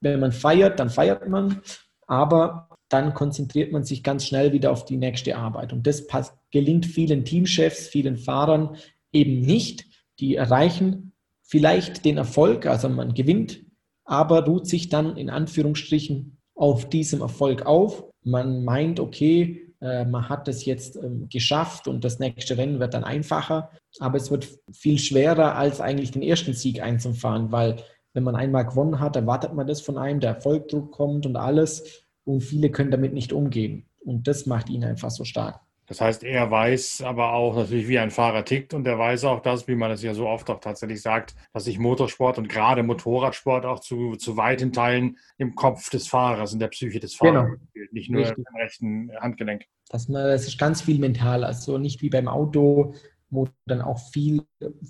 wenn 0.00 0.20
man 0.20 0.32
feiert, 0.32 0.80
dann 0.80 0.90
feiert 0.90 1.28
man, 1.28 1.60
aber 2.06 2.68
dann 2.88 3.14
konzentriert 3.14 3.72
man 3.72 3.84
sich 3.84 4.02
ganz 4.02 4.26
schnell 4.26 4.52
wieder 4.52 4.70
auf 4.70 4.84
die 4.84 4.96
nächste 4.96 5.36
Arbeit. 5.36 5.72
Und 5.72 5.86
das 5.86 6.06
gelingt 6.50 6.84
vielen 6.86 7.24
Teamchefs, 7.24 7.88
vielen 7.88 8.16
Fahrern 8.16 8.76
eben 9.12 9.40
nicht. 9.40 9.86
Die 10.20 10.36
erreichen 10.36 11.12
vielleicht 11.42 12.04
den 12.04 12.18
Erfolg, 12.18 12.66
also 12.66 12.88
man 12.88 13.14
gewinnt, 13.14 13.60
aber 14.04 14.44
ruht 14.44 14.66
sich 14.66 14.88
dann 14.88 15.16
in 15.16 15.30
Anführungsstrichen 15.30 16.36
auf 16.54 16.88
diesem 16.88 17.20
Erfolg 17.20 17.66
auf. 17.66 18.04
Man 18.24 18.64
meint, 18.64 19.00
okay, 19.00 19.71
man 20.04 20.28
hat 20.28 20.46
es 20.48 20.64
jetzt 20.64 20.96
ähm, 20.96 21.28
geschafft 21.28 21.88
und 21.88 22.04
das 22.04 22.18
nächste 22.18 22.56
Rennen 22.56 22.78
wird 22.78 22.94
dann 22.94 23.04
einfacher, 23.04 23.70
aber 23.98 24.16
es 24.16 24.30
wird 24.30 24.48
viel 24.72 24.98
schwerer, 24.98 25.56
als 25.56 25.80
eigentlich 25.80 26.12
den 26.12 26.22
ersten 26.22 26.54
Sieg 26.54 26.80
einzufahren, 26.80 27.50
weil 27.50 27.76
wenn 28.14 28.24
man 28.24 28.36
einmal 28.36 28.66
gewonnen 28.66 29.00
hat, 29.00 29.16
erwartet 29.16 29.54
man 29.54 29.66
das 29.66 29.80
von 29.80 29.98
einem, 29.98 30.20
der 30.20 30.34
Erfolgdruck 30.34 30.92
kommt 30.92 31.26
und 31.26 31.36
alles. 31.36 32.04
Und 32.24 32.42
viele 32.42 32.70
können 32.70 32.90
damit 32.90 33.14
nicht 33.14 33.32
umgehen. 33.32 33.88
Und 34.00 34.28
das 34.28 34.46
macht 34.46 34.68
ihn 34.68 34.84
einfach 34.84 35.10
so 35.10 35.24
stark. 35.24 35.60
Das 35.92 36.00
heißt, 36.00 36.24
er 36.24 36.50
weiß 36.50 37.02
aber 37.02 37.34
auch 37.34 37.54
natürlich, 37.54 37.86
wie 37.86 37.98
ein 37.98 38.10
Fahrer 38.10 38.46
tickt 38.46 38.72
und 38.72 38.86
er 38.86 38.98
weiß 38.98 39.24
auch 39.24 39.42
das, 39.42 39.68
wie 39.68 39.74
man 39.74 39.90
es 39.90 40.02
ja 40.02 40.14
so 40.14 40.26
oft 40.26 40.48
auch 40.48 40.58
tatsächlich 40.58 41.02
sagt, 41.02 41.34
dass 41.52 41.64
sich 41.64 41.78
Motorsport 41.78 42.38
und 42.38 42.48
gerade 42.48 42.82
Motorradsport 42.82 43.66
auch 43.66 43.78
zu, 43.78 44.16
zu 44.16 44.38
weiten 44.38 44.72
Teilen 44.72 45.18
im 45.36 45.54
Kopf 45.54 45.90
des 45.90 46.08
Fahrers, 46.08 46.54
in 46.54 46.60
der 46.60 46.68
Psyche 46.68 46.98
des 46.98 47.14
Fahrers 47.14 47.44
genau. 47.44 47.62
spielt, 47.68 47.92
nicht 47.92 48.10
nur 48.10 48.22
Richtig. 48.22 48.38
im 48.38 48.56
rechten 48.56 49.10
Handgelenk. 49.20 49.66
Das, 49.90 50.06
das 50.06 50.46
ist 50.46 50.58
ganz 50.58 50.80
viel 50.80 50.98
mental, 50.98 51.44
also 51.44 51.76
nicht 51.76 52.00
wie 52.00 52.08
beim 52.08 52.26
Auto, 52.26 52.94
wo 53.28 53.48
dann 53.66 53.82
auch 53.82 53.98
viel 53.98 54.44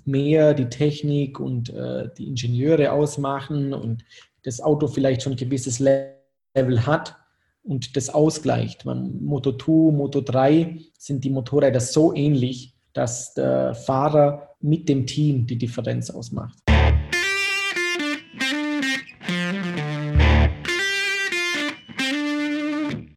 mehr 0.05 0.53
die 0.53 0.69
Technik 0.69 1.37
und 1.37 1.69
äh, 1.69 2.07
die 2.17 2.29
Ingenieure 2.29 2.93
ausmachen 2.93 3.73
und 3.73 4.05
das 4.43 4.61
Auto 4.61 4.87
vielleicht 4.87 5.23
schon 5.23 5.33
ein 5.33 5.37
gewisses 5.37 5.79
Level 5.79 6.85
hat 6.85 7.17
und 7.63 7.95
das 7.95 8.09
ausgleicht. 8.09 8.85
Man, 8.85 9.23
Moto 9.23 9.53
2, 9.53 9.91
Moto 9.91 10.21
3 10.21 10.79
sind 10.97 11.23
die 11.23 11.29
Motorräder 11.29 11.79
so 11.79 12.13
ähnlich, 12.13 12.75
dass 12.93 13.33
der 13.33 13.73
Fahrer 13.73 14.55
mit 14.59 14.87
dem 14.87 15.07
Team 15.07 15.47
die 15.47 15.57
Differenz 15.57 16.09
ausmacht. 16.09 16.57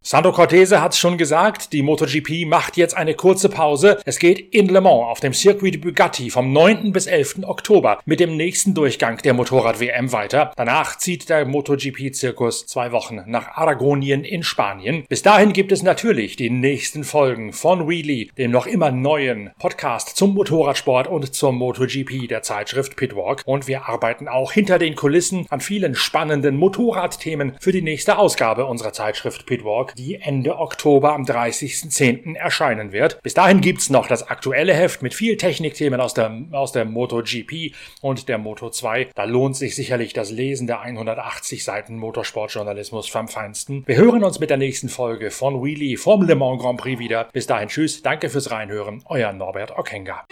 Sandro 0.09 0.31
Cortese 0.31 0.81
hat 0.81 0.93
es 0.93 1.01
schon 1.01 1.19
gesagt, 1.19 1.73
die 1.73 1.83
MotoGP 1.83 2.47
macht 2.47 2.77
jetzt 2.77 2.97
eine 2.97 3.15
kurze 3.15 3.49
Pause. 3.49 3.99
Es 4.05 4.21
geht 4.21 4.55
in 4.55 4.69
Le 4.69 4.81
Mans 4.81 5.03
auf 5.11 5.19
dem 5.19 5.35
Circuit 5.35 5.81
Bugatti 5.81 6.31
vom 6.31 6.53
9. 6.53 6.93
bis 6.93 7.09
11. 7.09 7.41
Oktober 7.43 7.99
mit 8.05 8.21
dem 8.21 8.37
nächsten 8.37 8.73
Durchgang 8.73 9.19
der 9.19 9.35
Motorrad-WM 9.35 10.13
weiter. 10.13 10.53
Danach 10.55 10.97
zieht 10.99 11.29
der 11.29 11.45
MotoGP-Zirkus 11.45 12.67
zwei 12.67 12.93
Wochen 12.93 13.25
nach 13.27 13.49
Aragonien 13.57 14.23
in 14.23 14.45
Spanien. 14.45 15.05
Bis 15.09 15.23
dahin 15.23 15.53
gibt 15.53 15.73
es 15.73 15.83
natürlich 15.83 16.37
die 16.37 16.51
nächsten 16.51 17.03
Folgen 17.03 17.53
von 17.53 17.89
Wheelie, 17.89 18.29
dem 18.39 18.53
noch 18.53 18.69
immer 18.69 18.93
neuen 18.93 19.51
Podcast 19.59 20.17
zum 20.17 20.35
Motorradsport 20.35 21.09
und 21.09 21.35
zum 21.35 21.57
MotoGP 21.57 22.29
der 22.29 22.43
Zeitschrift 22.43 22.95
Pitwalk. 22.95 23.43
Und 23.45 23.67
wir 23.67 23.89
arbeiten 23.89 24.29
auch 24.29 24.53
hinter 24.53 24.79
den 24.79 24.95
Kulissen 24.95 25.47
an 25.51 25.61
vielen 25.61 25.97
spannenden 25.97 26.59
Motorradthemen 26.59 27.57
für 27.59 27.73
die 27.73 27.83
nächste 27.83 28.19
Ausgabe 28.19 28.67
unserer 28.67 28.93
Zeitschrift 28.93 29.47
Pitwalk 29.47 29.96
die 29.97 30.17
Ende 30.17 30.59
Oktober 30.59 31.13
am 31.15 31.25
30.10. 31.25 32.37
erscheinen 32.37 32.93
wird. 32.93 33.21
Bis 33.23 33.35
dahin 33.35 33.61
gibt's 33.61 33.91
noch 33.91 34.07
das 34.07 34.29
aktuelle 34.29 34.75
Heft 34.75 35.03
mit 35.03 35.15
viel 35.15 35.37
Technikthemen 35.37 36.01
aus 36.01 36.15
der, 36.15 36.31
aus 36.53 36.73
der 36.73 36.85
MotoGP 36.85 37.75
und 38.01 38.29
der 38.29 38.39
Moto2. 38.39 39.09
Da 39.15 39.25
lohnt 39.25 39.57
sich 39.57 39.75
sicherlich 39.75 40.13
das 40.13 40.31
Lesen 40.31 40.67
der 40.67 40.81
180 40.81 41.65
Seiten 41.65 41.99
Motorsportjournalismus 41.99 43.09
vom 43.09 43.29
Feinsten. 43.29 43.83
Wir 43.87 43.97
hören 43.97 44.23
uns 44.23 44.39
mit 44.39 44.51
der 44.51 44.57
nächsten 44.57 44.89
Folge 44.89 45.31
von 45.31 45.65
Wheelie 45.65 45.97
vom 45.97 46.23
Le 46.23 46.35
Mans 46.35 46.63
Grand 46.63 46.79
Prix 46.79 46.99
wieder. 46.99 47.29
Bis 47.33 47.47
dahin 47.47 47.69
tschüss, 47.69 48.03
danke 48.03 48.31
fürs 48.31 48.51
Reinhören, 48.51 49.03
euer 49.07 49.33
Norbert 49.33 49.77
Okenga. 49.77 50.25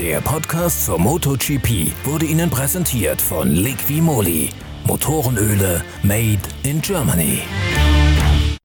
Der 0.00 0.20
Podcast 0.20 0.86
zur 0.86 0.98
MotoGP 0.98 1.92
wurde 2.04 2.26
Ihnen 2.26 2.50
präsentiert 2.50 3.22
von 3.22 3.48
Liqui 3.48 4.00
Moly. 4.00 4.50
Motorenöle 4.86 5.82
made 6.02 6.40
in 6.62 6.80
Germany. 6.80 7.42